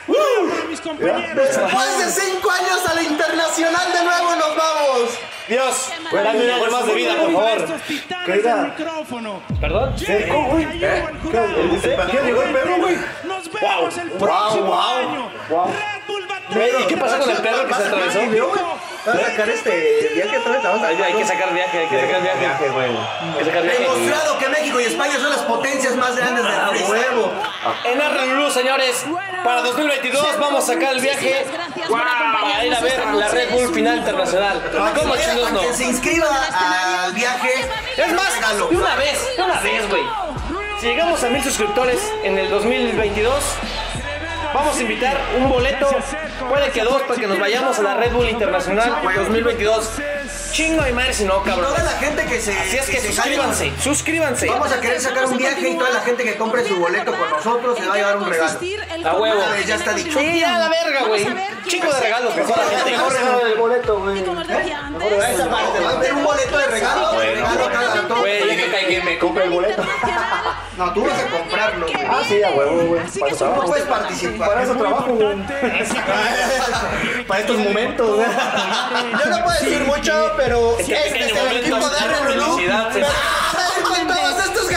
Después 0.06 1.98
de 1.98 2.20
cinco 2.20 2.50
años 2.50 2.86
a 2.86 2.94
la 2.94 3.02
internacional 3.02 3.92
de 3.92 4.04
nuevo 4.04 4.34
nos 4.36 4.56
vamos. 4.56 5.10
Dios, 5.48 5.88
dame 6.12 6.44
un 6.44 6.50
año 6.50 6.70
más 6.70 6.86
de 6.86 6.94
vida, 6.94 7.14
por 7.16 7.32
favor. 7.32 7.66
¿Qué 8.26 8.32
era? 8.34 8.56
micrófono. 8.56 9.40
¿Perdón? 9.60 9.98
Seco, 9.98 10.42
güey. 10.50 10.66
¿Eh? 10.84 11.04
¿Para 11.96 12.10
qué 12.10 12.18
llegó 12.22 12.42
el 12.42 12.52
perro, 12.52 12.76
güey? 12.78 12.96
Nos 13.24 13.52
vemos 13.52 13.98
el 13.98 14.08
Wow, 14.10 14.18
próximo 14.18 14.66
wow, 14.66 14.80
año. 14.80 15.30
wow. 15.50 15.66
Red 15.66 16.02
Bull 16.06 16.26
Batalla. 16.26 16.80
¿Y 16.80 16.84
qué 16.86 16.96
pasó 16.96 17.18
con 17.18 17.30
el 17.30 17.36
perro 17.38 17.66
que 17.66 17.74
se 17.74 17.82
atravesó? 17.84 18.20
Va 19.06 19.12
a 19.12 19.30
sacar 19.30 19.50
este 19.50 20.10
viaje 20.14 20.38
otra 20.38 20.52
vez. 20.52 20.62
Vamos 20.62 20.82
a 20.82 20.86
Hay, 20.86 21.02
hay 21.02 21.14
que 21.14 21.26
sacar 21.26 21.52
viaje, 21.52 21.78
hay 21.78 21.88
que 21.88 22.00
sacar 22.00 22.22
viaje. 22.22 22.46
Hay 22.46 23.38
que 23.38 23.44
sacar 23.44 23.62
viaje. 23.62 23.78
Demostrado 23.80 24.38
que 24.38 24.48
México 24.48 24.80
y 24.80 24.84
España 24.84 25.14
son 25.18 25.30
las 25.30 25.42
potencias 25.42 25.94
más 25.96 26.16
grandes 26.16 26.44
del 26.44 26.52
freestyle. 26.52 27.30
En 27.84 28.00
Arrelulú, 28.00 28.50
señores, 28.50 29.04
para 29.44 29.60
2022 29.62 30.38
vamos 30.38 30.64
a 30.64 30.74
sacar 30.74 30.94
el 30.94 31.00
viaje 31.00 31.44
para 31.90 32.64
ir 32.64 32.74
a 32.74 32.80
ver 32.80 33.06
la 33.14 33.28
Red 33.28 33.50
Bull 33.50 33.74
Final 33.74 33.98
Internacional. 33.98 34.62
¿Cómo 34.94 35.16
chingos 35.16 35.52
no? 35.52 35.60
Que 35.60 35.74
se 35.74 35.84
inscriba 35.84 36.28
al 37.04 37.12
viaje. 37.12 37.50
Es 37.96 38.12
más, 38.12 38.58
de 38.70 38.76
una 38.76 38.96
vez, 38.96 39.36
de 39.36 39.42
una 39.42 39.60
vez, 39.60 39.88
güey. 39.88 40.02
Si 40.80 40.86
llegamos 40.86 41.22
a 41.22 41.28
mil 41.28 41.42
suscriptores 41.42 42.00
en 42.24 42.38
el 42.38 42.48
2022, 42.50 43.42
vamos 44.54 44.76
a 44.76 44.82
invitar 44.82 45.20
un 45.36 45.48
boleto, 45.50 45.88
puede 46.48 46.70
que 46.70 46.82
dos, 46.82 47.02
para 47.02 47.20
que 47.20 47.26
nos 47.26 47.38
vayamos 47.38 47.78
a 47.78 47.82
la 47.82 47.94
Red 47.94 48.12
Bull 48.12 48.28
Internacional 48.28 49.02
2022. 49.16 50.00
Chingo 50.54 50.86
y 50.86 50.92
madre 50.92 51.12
si 51.12 51.24
no, 51.24 51.42
cabrón. 51.42 51.66
Toda 51.66 51.82
la 51.82 51.98
gente 51.98 52.24
que 52.26 52.40
se. 52.40 52.56
Así 52.56 52.76
es 52.76 52.86
que 52.86 53.00
se 53.00 53.12
suscríbanse, 53.12 53.72
suscríbanse. 53.82 54.48
Vamos 54.48 54.70
a 54.70 54.80
querer 54.80 55.00
sacar 55.00 55.26
un 55.26 55.36
viaje 55.36 55.68
y 55.68 55.76
toda 55.76 55.90
la 55.90 55.98
gente 56.02 56.22
que 56.22 56.36
compre 56.36 56.64
su 56.64 56.76
boleto 56.76 57.10
con 57.10 57.28
nosotros 57.28 57.76
se 57.76 57.84
va 57.84 57.94
a 57.94 57.96
llevar 57.96 58.16
un 58.18 58.30
regalo. 58.30 58.60
A 59.04 59.14
huevo. 59.16 59.42
Ya 59.66 59.74
está 59.74 59.92
dicho. 59.94 60.16
Sí, 60.16 60.44
a 60.44 60.58
la 60.60 60.68
verga, 60.68 61.06
güey. 61.08 61.26
Chingo 61.66 61.92
de 61.92 62.00
regalos, 62.00 62.36
mejor 62.36 62.56
la 62.56 62.64
gente. 62.66 62.90
Mejor 62.92 63.12
regalo 63.12 63.44
del 63.44 63.58
boleto, 63.58 63.98
güey. 63.98 64.20
Esa 64.20 65.50
parte, 65.50 65.80
va 65.80 65.90
a 65.90 65.96
haber 65.96 66.14
un 66.14 66.22
boleto 66.22 66.58
de 66.58 66.66
regalo. 66.66 67.18
regalo 67.18 67.70
cada 67.72 68.06
todo. 68.06 68.20
Güey, 68.20 68.56
ya 68.56 68.80
que 68.80 68.86
que 68.86 69.02
me 69.02 69.18
compre 69.18 69.44
el 69.44 69.50
boleto. 69.50 69.82
No, 70.76 70.92
tú 70.92 71.04
vas 71.04 71.16
a 71.16 71.26
comprarlo, 71.28 71.86
güey. 71.86 72.04
Ah, 72.04 72.22
sí, 72.26 72.42
a 72.42 72.50
huevo, 72.50 72.86
güey. 72.86 73.00
Para 73.20 73.32
eso 73.32 73.54
No 73.54 73.62
puedes 73.62 73.84
participar. 73.84 74.48
Para 74.48 74.62
eso 74.64 74.74
trabajo, 74.74 75.14
güey. 75.14 75.36
Para 77.28 77.40
estos 77.40 77.58
momentos, 77.58 78.16
güey. 78.16 78.26
Yo 78.26 79.30
no 79.30 79.44
puedo 79.44 79.60
decir 79.60 79.84
mucho, 79.84 80.32
pero 80.36 80.43
Ese 80.44 80.92
este 80.94 81.24
es 81.24 81.36
el 81.36 81.56
equipo 81.56 81.88
de 81.88 81.98
Arrelulú. 81.98 82.56
felicidad, 82.56 82.90
Pero 82.92 83.88
con 83.88 84.06
todos 84.06 84.44
estos 84.44 84.68
que 84.68 84.76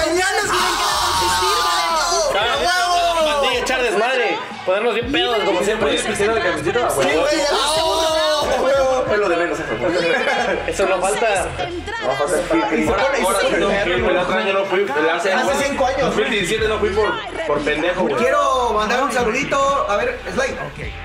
que 3.41 3.59
echar 3.59 3.81
desmadre, 3.81 4.37
ponernos 4.65 4.93
bien 4.93 5.11
pedos 5.11 5.43
como 5.43 5.61
siempre. 5.63 5.97
Camiseta, 5.97 6.89
Sí, 6.89 6.99
güey, 7.01 8.86
Es 9.11 9.17
lo 9.19 9.29
de 9.29 9.37
menos, 9.37 9.59
eso. 9.59 9.73
Eso 10.67 10.85
no 10.87 11.01
falta. 11.01 11.47
No, 12.05 12.11
falta 12.13 12.37
hace, 15.15 15.33
Hace 15.33 15.63
cinco 15.69 15.85
años. 15.85 16.01
2017 16.15 16.67
no 16.67 16.79
fui 16.79 16.89
por, 16.89 17.11
por 17.47 17.59
pendejo, 17.61 18.01
güey. 18.01 18.15
Quiero 18.15 18.73
mandar 18.73 19.03
un 19.03 19.11
saludito. 19.11 19.85
A 19.89 19.95
ver, 19.97 20.19
Sly. 20.33 20.55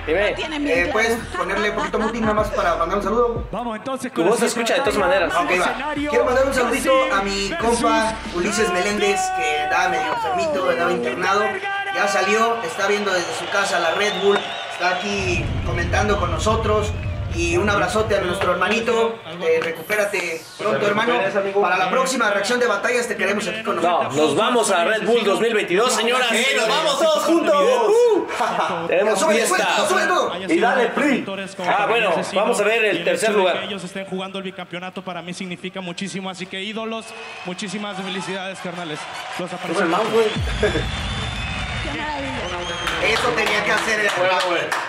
Dime, 0.06 0.34
Eh, 0.64 0.88
¿Puedes 0.92 1.18
ponerle 1.36 1.70
un 1.70 1.76
poquito 1.76 1.98
muting 1.98 2.20
nada 2.22 2.34
más 2.34 2.48
para 2.50 2.76
mandar 2.76 2.98
un 2.98 3.04
saludo? 3.04 3.44
Vamos 3.50 3.76
entonces 3.76 4.12
tu 4.12 4.24
voz 4.24 4.38
se 4.38 4.46
escucha 4.46 4.74
de 4.74 4.80
todas 4.80 4.96
maneras. 4.96 5.32
Ok, 5.34 5.50
va. 5.60 5.94
Quiero 5.94 6.24
mandar 6.24 6.46
un 6.46 6.54
saludito 6.54 6.92
a 7.12 7.22
mi 7.22 7.50
compa 7.60 8.14
Ulises 8.34 8.70
Meléndez, 8.72 9.20
que 9.36 9.62
estaba 9.64 9.88
medio 9.88 10.12
enfermito, 10.12 10.70
estaba 10.70 10.92
internado. 10.92 11.42
Ya 11.94 12.08
salió, 12.08 12.56
está 12.64 12.86
viendo 12.88 13.12
desde 13.12 13.32
su 13.34 13.46
casa 13.50 13.78
la 13.78 13.90
Red 13.92 14.12
Bull, 14.22 14.38
está 14.72 14.96
aquí 14.96 15.44
comentando 15.66 16.18
con 16.18 16.30
nosotros. 16.30 16.90
Y 17.34 17.56
un 17.56 17.68
abrazote 17.68 18.16
a 18.16 18.20
nuestro 18.20 18.52
hermanito. 18.52 19.18
Eh, 19.42 19.60
recupérate 19.62 20.42
pronto, 20.58 20.86
hermano. 20.86 21.14
Para 21.60 21.76
la 21.78 21.90
próxima 21.90 22.30
reacción 22.30 22.60
de 22.60 22.66
batallas 22.66 23.08
te 23.08 23.16
queremos 23.16 23.46
aquí 23.48 23.62
con 23.62 23.76
No, 23.76 23.82
nosotros. 23.82 24.14
nos 24.16 24.36
vamos 24.36 24.70
a 24.70 24.84
Red 24.84 25.04
Bull 25.06 25.24
2022, 25.24 25.92
señoras. 25.92 26.28
Sí, 26.30 26.44
nos 26.56 26.68
vamos 26.68 26.98
todos 26.98 27.24
juntos. 27.24 27.54
Uh, 27.88 28.86
Tenemos 28.86 29.18
Sube, 29.18 29.34
fiesta. 29.34 29.76
sube, 29.76 29.88
sube 29.88 30.06
todo. 30.06 30.32
Y 30.48 30.60
dale, 30.60 30.86
Pri. 30.88 31.24
Ah, 31.66 31.86
bueno, 31.88 32.10
vamos 32.34 32.60
a 32.60 32.64
ver 32.64 32.84
el 32.84 33.04
tercer 33.04 33.30
de 33.30 33.34
que 33.34 33.40
lugar. 33.40 33.62
ellos 33.64 33.82
estén 33.84 34.04
jugando 34.04 34.38
el 34.38 34.44
bicampeonato 34.44 35.02
para 35.02 35.22
mí 35.22 35.32
significa 35.32 35.80
muchísimo, 35.80 36.28
así 36.30 36.46
que 36.46 36.62
ídolos, 36.62 37.06
muchísimas 37.46 37.96
felicidades, 37.96 38.58
carnales. 38.60 38.98
Los 39.38 39.50
Eso 41.92 43.28
tenía 43.36 43.64
que 43.64 43.72
hacer 43.72 44.00
el 44.00 44.10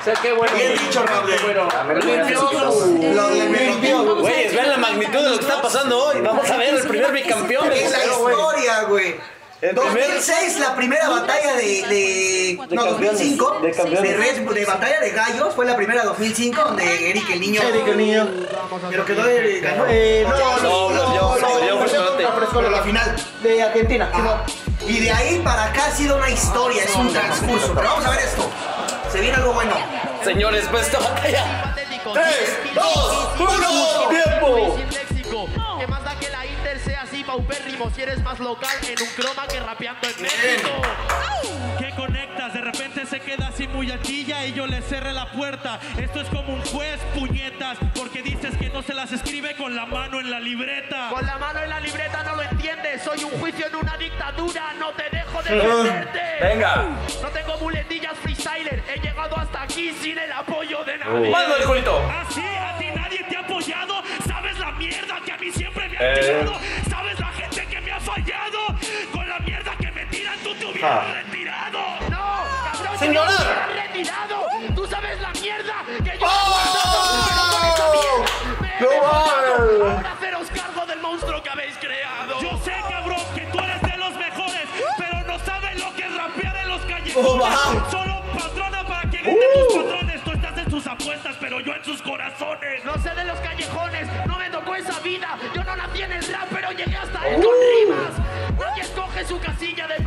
Sé 0.06 0.13
qué 0.22 0.34
bueno. 0.34 0.56
Bien 0.56 0.78
dicho, 0.78 1.04
Raúl. 1.04 1.32
Güey. 1.44 3.13
Lo 3.13 3.30
de. 3.30 4.16
Güeyes, 4.22 4.54
vean 4.54 4.70
la 4.70 4.78
magnitud 4.78 5.20
de 5.20 5.30
lo 5.30 5.38
que 5.38 5.44
está 5.44 5.62
pasando 5.62 6.06
hoy. 6.06 6.22
Vamos 6.22 6.50
a 6.50 6.58
ver 6.58 6.76
el 6.76 6.88
primer 6.88 7.12
bicampeón 7.12 7.70
del 7.70 7.78
Es 7.80 7.92
la 7.92 8.16
güey. 8.18 8.34
historia, 8.36 8.82
güey. 8.84 9.16
El 9.62 9.76
primer- 9.76 9.94
2006, 10.08 10.60
la 10.60 10.76
primera 10.76 11.10
batalla 11.10 11.54
de. 11.56 11.63
de 11.88 12.58
no, 12.70 12.84
campeones, 12.84 13.12
2005. 13.20 13.60
de 13.62 13.72
De. 14.02 14.18
Red- 14.18 14.50
de 14.54 14.66
batalla 14.66 15.00
de 15.00 15.10
gallos. 15.12 15.54
Fue 15.56 15.66
la 15.66 15.76
primera 15.78 16.04
2005, 16.04 16.62
donde 16.62 17.10
Eric 17.10 17.30
el 17.32 17.39
niño. 17.39 17.62
Eric 17.62 17.88
el 17.88 17.98
niño. 17.98 18.28
Pero 18.89 19.06
quedó 19.06 19.24
de. 19.24 19.62
ganó. 19.62 19.86
Eh, 19.88 20.26
no, 20.28 20.38
No, 20.38 20.60
no, 20.62 20.89
no, 20.89 21.16
yo- 21.16 21.38
no, 21.39 21.60
yo 21.66 21.76
no, 21.76 21.80
personalmente. 21.80 22.32
Pero 22.54 22.70
la 22.70 22.84
final. 22.84 23.16
de 23.42 23.63
Argentina. 23.63 24.10
Ajá. 24.13 24.44
Y 24.88 25.00
de 25.00 25.12
ahí 25.12 25.39
para 25.39 25.65
acá 25.65 25.86
ha 25.88 25.91
sido 25.91 26.17
una 26.17 26.30
historia, 26.30 26.84
es 26.84 26.96
un 26.96 27.12
transcurso. 27.12 27.74
Pero 27.74 27.88
vamos 27.88 28.06
a 28.06 28.10
ver 28.12 28.19
esto. 28.19 28.50
Se 29.12 29.22
viene 29.22 29.36
algo 29.38 29.54
bueno. 29.54 29.76
Señores, 30.24 30.65
pues 30.69 30.88
esta 30.88 31.00
batalla. 31.00 31.76
Tres, 32.13 32.76
dos, 32.76 33.28
uno. 33.39 34.10
¡Tiempo! 34.10 34.78
Paupérrimo 37.34 37.89
si 37.89 38.04
eres 38.04 38.22
más 38.22 38.39
local 38.39 38.69
en 38.84 39.02
un 39.02 39.10
croma 39.15 39.48
que 39.48 39.60
rapeando 39.60 40.08
en 40.08 40.22
México. 40.22 40.69
¿Qué 41.80 41.89
conectas? 41.96 42.54
De 42.54 42.62
repente 42.62 43.08
se 43.08 43.19
queda 43.22 43.48
así 43.48 43.67
muy 43.67 43.91
y 43.91 44.54
yo 44.54 44.67
le 44.67 44.84
cerré 44.84 45.13
la 45.13 45.32
puerta. 45.32 45.80
Esto 45.98 46.22
es 46.22 46.30
como 46.30 46.54
un 46.54 46.62
juez, 46.62 47.00
puñetas, 47.15 47.80
porque 47.96 48.22
dices 48.22 48.56
que 48.58 48.69
no 48.69 48.84
se 48.84 48.93
las 48.93 49.12
escribe 49.12 49.56
con 49.56 49.76
la 49.76 49.88
mano 49.88 50.19
en 50.19 50.30
la 50.30 50.39
libreta. 50.39 51.10
Con 51.10 51.26
la 51.26 51.39
mano 51.39 51.60
en 51.63 51.69
la 51.69 51.80
libreta 51.80 52.24
no 52.24 52.36
lo 52.36 52.43
entiendes. 52.43 53.02
Soy 53.02 53.24
un 53.24 53.32
juicio 53.39 53.65
en 53.65 53.76
una 53.78 53.98
dictadura. 53.98 54.74
No 54.78 54.91
te 54.91 55.10
dejo 55.10 55.41
defenderte. 55.41 56.22
Venga. 56.39 56.86
No 57.22 57.30
tengo 57.30 57.58
muletillas 57.58 58.13
freestyler. 58.22 58.84
He 58.93 59.00
llegado 59.00 59.36
hasta 59.38 59.63
aquí 59.63 59.91
sin 60.02 60.19
el 60.19 60.32
apoyo 60.32 60.84
de 60.84 60.98
nadie. 61.00 61.30
Mando 61.32 61.58
el 61.58 61.63
culito. 61.63 62.00
Así, 62.12 62.41
a 62.46 62.78
ti 62.78 62.86
nadie 62.96 63.24
te 63.28 63.38
ha 63.38 63.39
apoyado. 63.39 64.04
¿Sabes 64.28 64.60
la 64.60 64.72
mierda 64.74 65.19
que 65.26 65.32
a 65.32 65.38
mí 65.38 65.52
siempre 65.52 65.89
me 65.89 65.98
ha 65.98 66.13
Eh. 66.13 66.19
tirado? 66.19 66.60
¿Sabes 66.89 67.19
hubieras 70.88 71.24
retirado. 71.26 71.80
No, 72.10 72.43
cabrón. 72.72 73.00
Señora. 73.00 73.32
yo 73.32 73.43
no 73.43 73.72
he 73.72 73.88
retirado. 73.88 74.48
Tú 74.76 74.88
sabes 74.88 75.22
la 75.22 75.32
mierda 75.32 75.74
que 76.04 76.17
yo 76.19 76.26
¡Oh! 76.28 78.26
¡No 78.80 78.89
mames! 78.89 79.96
Ahora 79.96 80.12
haceros 80.13 80.48
cargo 80.50 80.86
del 80.86 81.00
monstruo 81.00 81.41
que 81.43 81.50
habéis 81.50 81.78
creado. 81.78 82.39
Yo 82.41 82.58
sé, 82.63 82.74
cabrón, 82.89 83.19
que 83.36 83.41
tú 83.41 83.60
eres 83.60 83.82
de 83.82 83.98
los 83.98 84.13
mejores, 84.15 84.67
pero 84.98 85.22
no 85.26 85.39
sabes 85.46 85.80
lo 85.80 85.93
que 85.96 86.04
es 86.04 86.15
rapear 86.15 86.56
en 86.58 86.67
los 86.69 86.82
Oh, 86.82 86.88
callejones. 86.88 87.41
va. 87.43 87.91
Solo 87.91 88.22
patrona 88.38 88.84
para 88.88 89.10
que 89.10 89.17
griten 89.17 89.36
Uh. 89.38 89.67
tus 89.67 89.84
patrones. 89.84 90.24
Tú 90.24 90.32
estás 90.32 90.58
en 90.58 90.69
sus 90.72 90.88
apuestas, 90.88 91.36
pero 91.39 91.60
yo 91.60 91.74
en 91.74 91.84
sus 91.86 92.02
corazones. 92.02 92.84
No 92.84 92.93
sé 92.98 93.10
de 93.15 93.26
los 93.26 93.39
callejones, 93.39 94.08
no 94.28 94.38
me 94.38 94.50
tocó 94.50 94.76
esa 94.76 95.00
vida. 95.00 95.38
Yo 95.54 95.63
no 95.63 95.76
nací 95.76 96.02
en 96.02 96.12
el 96.12 96.24
rap, 96.34 96.48
pero 96.52 96.72
llegué 96.72 96.96
hasta 96.98 97.28
él 97.30 97.36
con 97.43 97.54
rimas. 97.54 98.58
Nadie 98.60 98.82
escoge 98.84 99.26
su 99.26 99.39
casilla 99.39 99.88
de 99.88 100.03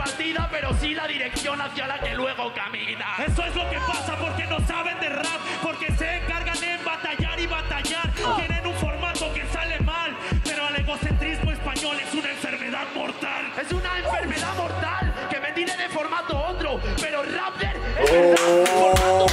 partida, 0.87 0.87
pero 0.87 0.89
sí 0.89 0.95
la 0.95 1.07
dirección 1.07 1.61
hacia 1.61 1.87
la 1.87 1.99
que 1.99 2.15
luego 2.15 2.53
camina. 2.55 3.07
Eso 3.27 3.45
es 3.45 3.55
lo 3.55 3.69
que 3.71 3.79
pasa 3.79 4.17
porque 4.17 4.45
no 4.47 4.59
saben 4.67 4.99
de 5.01 5.09
rap, 5.09 5.41
porque 5.63 5.93
se 5.93 6.17
encargan 6.19 6.63
en 6.63 6.85
batallar 6.85 7.41
y 7.41 7.47
batallar. 7.47 8.11
Tienen 8.37 8.67
un 8.67 8.75
formato 8.75 9.33
que 9.33 9.45
sale 9.53 9.79
mal, 9.81 10.17
pero 10.45 10.69
el 10.69 10.77
egocentrismo 10.77 11.53
español 11.53 11.97
es 12.01 12.15
una 12.15 12.31
enfermedad 12.31 12.87
mortal. 12.95 13.53
Es 13.61 13.73
una 13.73 13.99
enfermedad 13.99 14.55
mortal 14.57 15.15
que 15.31 15.41
me 15.41 15.53
tiene 15.53 15.77
de 15.77 15.89
formato 15.89 16.39
otro, 16.39 16.81
pero 17.01 17.23
Raptor 17.23 17.77
es 18.01 18.11
el 18.11 18.37
formato 18.37 19.27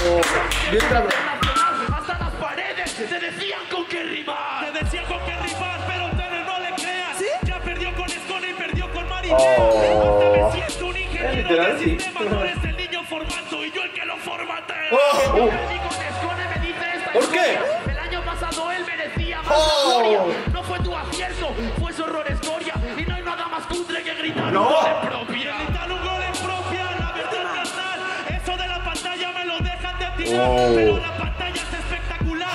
Bien 0.71 0.87
trabado. 0.89 1.09
internacional. 1.09 1.73
Hasta 1.93 2.19
las 2.19 2.31
paredes 2.35 2.93
te 2.95 3.19
decían 3.19 3.61
con 3.71 3.85
qué 3.87 4.03
rimar. 4.03 4.71
Te 4.71 4.83
decía 4.83 5.03
con 5.03 5.19
qué 5.25 5.35
rimar, 5.37 5.79
pero 5.87 6.05
ustedes 6.05 6.45
no 6.45 6.59
le 6.59 6.71
crean. 6.75 7.13
Ya 7.45 7.59
perdió 7.59 7.93
con 7.95 8.05
ese 8.05 8.23
Oh. 9.35 9.92
Es 11.53 11.59
literal, 11.59 11.79
sí. 11.83 11.97
Es 11.99 12.63
el 12.65 12.77
niño 12.77 13.03
formando 13.03 13.63
y 13.65 13.71
yo 13.71 13.83
el 13.83 13.91
que 13.93 14.05
lo 14.05 14.17
formateo. 14.17 14.75
Oh. 14.91 15.49
¿Por 17.13 17.29
qué? 17.31 17.59
El 17.91 17.99
año 17.99 18.21
pasado 18.25 18.71
él 18.71 18.83
merecía 18.85 19.39
más 19.43 19.53
Oh. 19.55 19.99
gloria. 19.99 20.21
No 20.51 20.63
fue 20.63 20.79
tu 20.79 20.95
acierto, 20.95 21.53
fue 21.79 21.93
su 21.93 22.03
error 22.05 22.25
escoria. 22.27 22.73
Y 22.97 23.03
no 23.03 23.15
hay 23.15 23.21
nada 23.21 23.47
más 23.49 23.65
cutre 23.67 24.01
que 24.01 24.15
gritar 24.15 24.51
No. 24.51 24.61
un 24.63 24.67
gol 24.73 24.85
en 24.87 25.09
propia. 25.09 25.57
Gritar 25.57 25.91
un 25.91 25.99
gol 26.01 26.23
en 26.23 26.33
propia, 26.43 26.83
la 26.99 27.11
verdad 27.11 27.43
carnal. 27.53 27.99
Eso 28.41 28.57
de 28.57 28.67
la 28.67 28.83
pantalla 28.83 29.31
me 29.31 29.45
lo 29.45 29.59
dejan 29.59 29.99
de 29.99 30.23
tirar. 30.23 30.47
Oh. 30.49 30.71
Pero 30.75 30.97
la 30.97 31.17
pantalla 31.17 31.53
es 31.61 31.73
espectacular. 31.73 32.49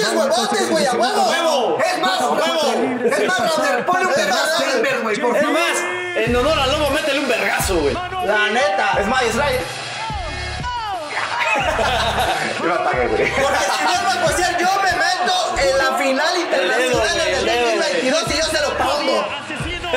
Pinches 0.00 0.14
huevotes, 0.16 0.70
güey! 0.70 0.86
¡A 0.86 0.92
huevo! 0.92 1.28
¡Huevo! 1.30 1.78
Es 1.80 1.98
más, 2.00 2.20
¡Huevo! 2.20 2.36
es 3.04 3.26
más, 3.26 3.56
Rander, 3.56 3.86
ponle 3.86 4.06
un 4.06 4.10
Es 4.12 4.16
vergazo 4.16 4.56
a 4.56 4.72
Denver, 4.72 5.00
güey, 5.02 5.16
por 5.20 5.36
Es 5.36 5.42
favor. 5.42 5.58
más, 5.58 5.78
en 6.16 6.36
honor 6.36 6.58
al 6.58 6.70
lobo, 6.72 6.90
métele 6.90 7.20
un 7.20 7.28
vergazo, 7.28 7.76
güey. 7.76 7.94
La 7.94 8.48
neta. 8.50 8.96
Es 9.00 9.06
más, 9.06 9.22
es 9.22 9.34
right. 9.34 9.60
Yo 12.60 12.64
me 12.66 12.72
apagué, 12.74 13.06
güey. 13.08 13.30
Porque 13.30 13.58
si 13.58 13.84
vuelvo 13.84 14.10
a 14.10 14.26
poseer, 14.26 14.56
yo 14.58 14.68
me 14.82 14.92
meto 14.92 15.56
en 15.58 15.78
la 15.78 15.92
final 15.98 16.36
internacional 16.38 16.92
güey, 16.92 17.10
en 17.12 17.20
el 17.20 17.34
el 17.38 17.44
dedo, 17.44 17.66
güey. 17.66 17.76
2022 17.78 18.24
y 18.30 18.38
yo 18.38 18.44
se 18.44 18.60
lo 18.60 18.76
pongo. 18.76 19.26
Asesino. 19.44 19.90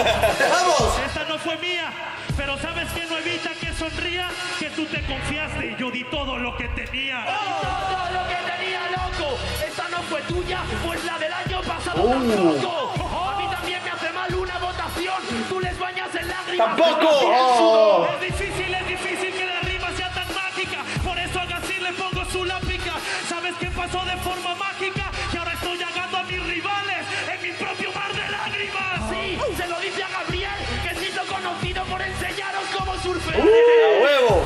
Vamos. 0.50 1.00
Esta 1.06 1.24
no 1.26 1.38
fue 1.40 1.58
mía. 1.58 1.92
Pero 2.38 2.58
sabes 2.60 2.90
que 2.94 3.06
no 3.06 3.18
evita 3.18 3.50
que 3.60 3.63
sonría, 3.90 4.30
que 4.60 4.70
tú 4.70 4.86
te 4.86 5.02
confiaste 5.04 5.66
y 5.66 5.76
yo 5.76 5.92
di 5.92 6.04
todo 6.06 6.38
lo 6.38 6.56
que 6.56 6.68
tenía. 6.70 7.26
Todo 7.26 8.06
lo 8.14 8.28
que 8.30 8.40
tenía, 8.52 8.82
loco. 8.92 9.38
Esta 9.66 9.90
no 9.90 9.98
fue 10.04 10.22
tuya, 10.22 10.62
pues 10.86 11.04
la 11.04 11.18
del 11.20 11.34
año 11.34 11.62
pasado 11.62 12.10
tampoco. 12.10 12.94
A 13.30 13.38
mí 13.38 13.46
también 13.52 13.84
me 13.84 13.92
hace 13.92 14.12
mal 14.12 14.34
una 14.34 14.58
votación. 14.60 15.20
Tú 15.50 15.60
les 15.60 15.78
bañas 15.78 16.16
en 16.16 16.28
lágrimas. 16.30 16.78
¡Tampoco! 16.78 17.10
Oh. 17.12 18.08
Es 18.14 18.22
difícil, 18.22 18.74
es 18.74 18.88
difícil 18.88 19.34
que 19.34 19.46
la 19.46 19.60
rima 19.62 19.92
sea 19.98 20.10
tan 20.12 20.34
mágica. 20.34 20.80
Por 21.04 21.18
eso 21.20 21.40
a 21.40 21.46
Gassi 21.46 21.80
le 21.82 21.92
pongo 21.94 22.24
su 22.26 22.46
lápica. 22.46 22.94
¿Sabes 23.28 23.54
qué 23.60 23.68
pasó 23.68 24.06
de 24.06 24.16
forma 24.18 24.56
mágica? 24.56 25.12
Surfear. 33.42 33.84
¡A 33.84 34.04
huevo! 34.04 34.44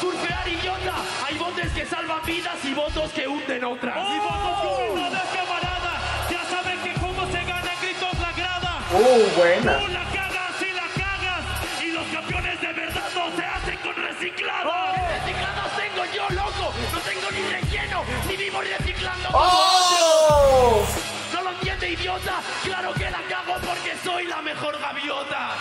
Surfear 0.00 0.48
idiota. 0.48 0.94
Hay 1.26 1.38
botes 1.38 1.70
que 1.72 1.86
salvan 1.86 2.24
vidas 2.24 2.64
y 2.64 2.74
votos 2.74 3.12
que 3.12 3.28
hunden 3.28 3.64
otras. 3.64 3.96
Y 3.96 4.18
votos 4.18 4.60
que 4.60 4.90
hunden 4.90 5.06
otras, 5.06 5.24
camarada. 5.34 6.00
Ya 6.30 6.44
saben 6.44 6.78
que 6.80 6.92
cómo 7.00 7.26
se 7.26 7.44
gana 7.44 7.72
gritos 7.82 8.18
la 8.18 8.32
grada. 8.32 8.78
Uh, 8.92 9.38
buena. 9.38 9.78
Tú 9.78 9.88
la 9.88 10.04
cagas 10.04 10.62
y 10.62 10.72
la 10.72 10.88
cagas. 11.02 11.44
Y 11.82 11.92
los 11.92 12.06
campeones 12.08 12.60
de 12.60 12.72
verdad 12.72 13.08
no 13.14 13.36
se 13.36 13.44
hacen 13.44 13.78
con 13.78 13.94
recicladas. 13.94 14.96
Recicladas 15.24 15.76
tengo 15.76 16.04
yo, 16.14 16.30
loco. 16.30 16.72
No 16.92 17.00
tengo 17.00 17.30
ni 17.30 17.42
relleno, 17.52 18.04
ni 18.28 18.36
vivo 18.36 18.60
reciclando. 18.60 19.28
¡Oh! 19.32 20.86
No 21.34 21.42
lo 21.42 21.50
entiende, 21.50 21.90
idiota. 21.90 22.40
Claro 22.64 22.92
que 22.94 23.10
la 23.10 23.22
cago 23.28 23.54
porque 23.66 23.96
soy 24.02 24.26
la 24.26 24.40
mejor 24.42 24.78
gaviota. 24.78 25.56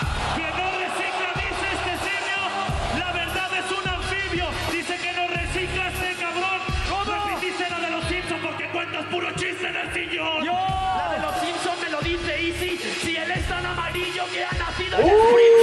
¡Uh! 15.12 15.59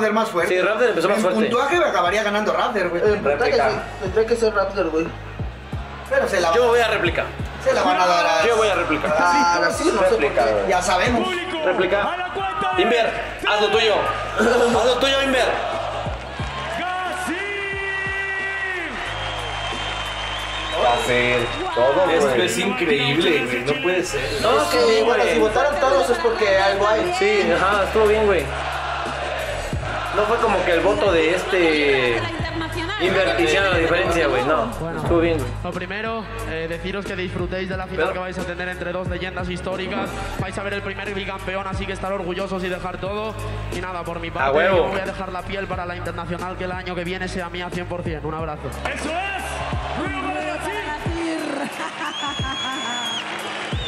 Raptor 0.00 0.12
más 0.14 0.28
fuerte. 0.28 0.54
Sí, 0.54 0.60
Raptor 0.60 0.88
empezó 0.88 1.08
más 1.08 1.16
En 1.18 1.22
fuerte. 1.22 1.40
puntuaje 1.40 1.76
acabaría 1.76 2.22
ganando 2.22 2.52
Raptor, 2.52 2.88
güey. 2.88 3.02
Sí, 3.02 3.08
tendría 4.02 4.26
que 4.26 4.36
ser 4.36 4.54
Raptor, 4.54 4.90
güey. 4.90 5.06
Pero 6.08 6.28
se 6.28 6.40
la, 6.40 6.52
Yo 6.54 6.66
voy 6.68 6.80
a 6.80 6.88
réplica. 6.88 7.24
se 7.62 7.72
la 7.72 7.82
van 7.82 8.00
a 8.00 8.06
dar 8.06 8.26
a... 8.26 8.46
Yo 8.46 8.56
voy 8.56 8.68
a 8.68 8.74
réplica. 8.74 9.14
Ah, 9.16 9.68
sí, 9.76 9.92
no 9.94 10.02
sé 10.08 10.14
güey. 10.16 10.68
Ya 10.68 10.82
sabemos. 10.82 11.28
Réplica. 11.64 12.02
A 12.02 12.16
la 12.16 12.34
cuenta 12.34 12.72
de 12.76 12.82
Inver, 12.82 13.12
haz 13.48 13.60
lo 13.60 13.68
tuyo. 13.68 13.94
Haz 14.38 14.84
lo 14.86 14.94
tuyo, 14.98 15.22
Inver. 15.22 15.46
Fácil. 20.82 21.46
Todo, 21.74 22.10
Esto 22.10 22.28
güey. 22.30 22.46
es 22.46 22.58
increíble, 22.58 23.44
güey. 23.44 23.64
No 23.64 23.82
puede 23.82 24.04
ser. 24.04 24.20
No, 24.40 24.70
que, 24.70 25.02
bueno, 25.04 25.24
si 25.32 25.38
votaron 25.38 25.78
todos 25.78 26.10
es 26.10 26.18
porque 26.18 26.58
algo 26.58 26.88
hay. 26.88 27.14
Sí, 27.18 27.52
ajá, 27.52 27.84
estuvo 27.84 28.06
bien, 28.06 28.26
güey. 28.26 28.44
No 30.16 30.22
fue 30.24 30.36
como 30.38 30.62
que 30.64 30.72
el 30.72 30.80
voto 30.80 31.12
de 31.12 31.34
este 31.36 32.20
Inver 33.00 33.40
hiciera 33.40 33.70
la 33.70 33.78
diferencia, 33.78 34.26
güey. 34.26 34.44
No, 34.44 34.64
estuvo 34.96 35.20
bien, 35.20 35.38
güey. 35.38 35.50
Lo 35.64 35.70
primero, 35.72 36.22
eh, 36.50 36.66
deciros 36.68 37.06
que 37.06 37.16
disfrutéis 37.16 37.68
de 37.68 37.76
la 37.76 37.84
final 37.86 38.00
Pero- 38.08 38.12
que 38.12 38.18
vais 38.18 38.38
a 38.38 38.42
tener 38.44 38.68
entre 38.68 38.92
dos 38.92 39.08
leyendas 39.08 39.48
históricas. 39.48 40.10
Vais 40.38 40.56
a 40.58 40.62
ver 40.62 40.74
el 40.74 40.82
primer 40.82 41.14
bicampeón, 41.14 41.66
así 41.66 41.86
que 41.86 41.92
estar 41.94 42.12
orgullosos 42.12 42.62
y 42.64 42.68
dejar 42.68 42.98
todo. 42.98 43.34
Y 43.74 43.80
nada, 43.80 44.02
por 44.04 44.20
mi 44.20 44.30
parte, 44.30 44.64
yo 44.64 44.88
voy 44.88 45.00
a 45.00 45.06
dejar 45.06 45.32
la 45.32 45.40
piel 45.42 45.66
para 45.66 45.86
la 45.86 45.96
internacional 45.96 46.56
que 46.58 46.64
el 46.64 46.72
año 46.72 46.94
que 46.94 47.04
viene 47.04 47.26
sea 47.28 47.48
mía 47.48 47.68
100%. 47.70 48.28
Un 48.28 48.34
abrazo. 48.34 48.68
Eso 48.68 49.08
es. 49.08 49.42
Para 49.96 50.82
Gassi. 50.84 51.10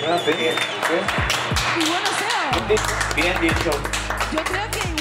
Ah, 0.08 0.18
sí, 0.24 0.32
sí. 0.32 0.48
Y 1.76 1.84
bueno, 1.88 2.08
Seo, 2.18 3.14
Bien 3.14 3.40
dicho. 3.40 3.70
yo 4.32 4.42
creo 4.44 4.70
que 4.70 4.91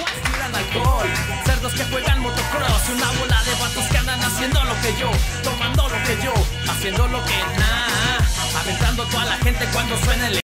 Cerdos 1.45 1.73
que 1.73 1.83
juegan 1.85 2.19
motocross 2.19 2.89
y 2.89 2.91
una 2.91 3.11
bola 3.19 3.41
de 3.43 3.53
vatos 3.59 3.85
que 3.85 3.97
andan 3.97 4.23
haciendo 4.23 4.63
lo 4.63 4.79
que 4.81 4.93
yo, 4.99 5.09
tomando 5.43 5.89
lo 5.89 6.03
que 6.03 6.17
yo, 6.23 6.33
haciendo 6.69 7.07
lo 7.07 7.23
que 7.25 7.37
nada. 7.57 8.17
Aventando 8.59 9.03
a 9.03 9.09
toda 9.09 9.25
la 9.25 9.37
gente 9.37 9.65
cuando 9.73 9.97
suene 9.97 10.27
el 10.27 10.37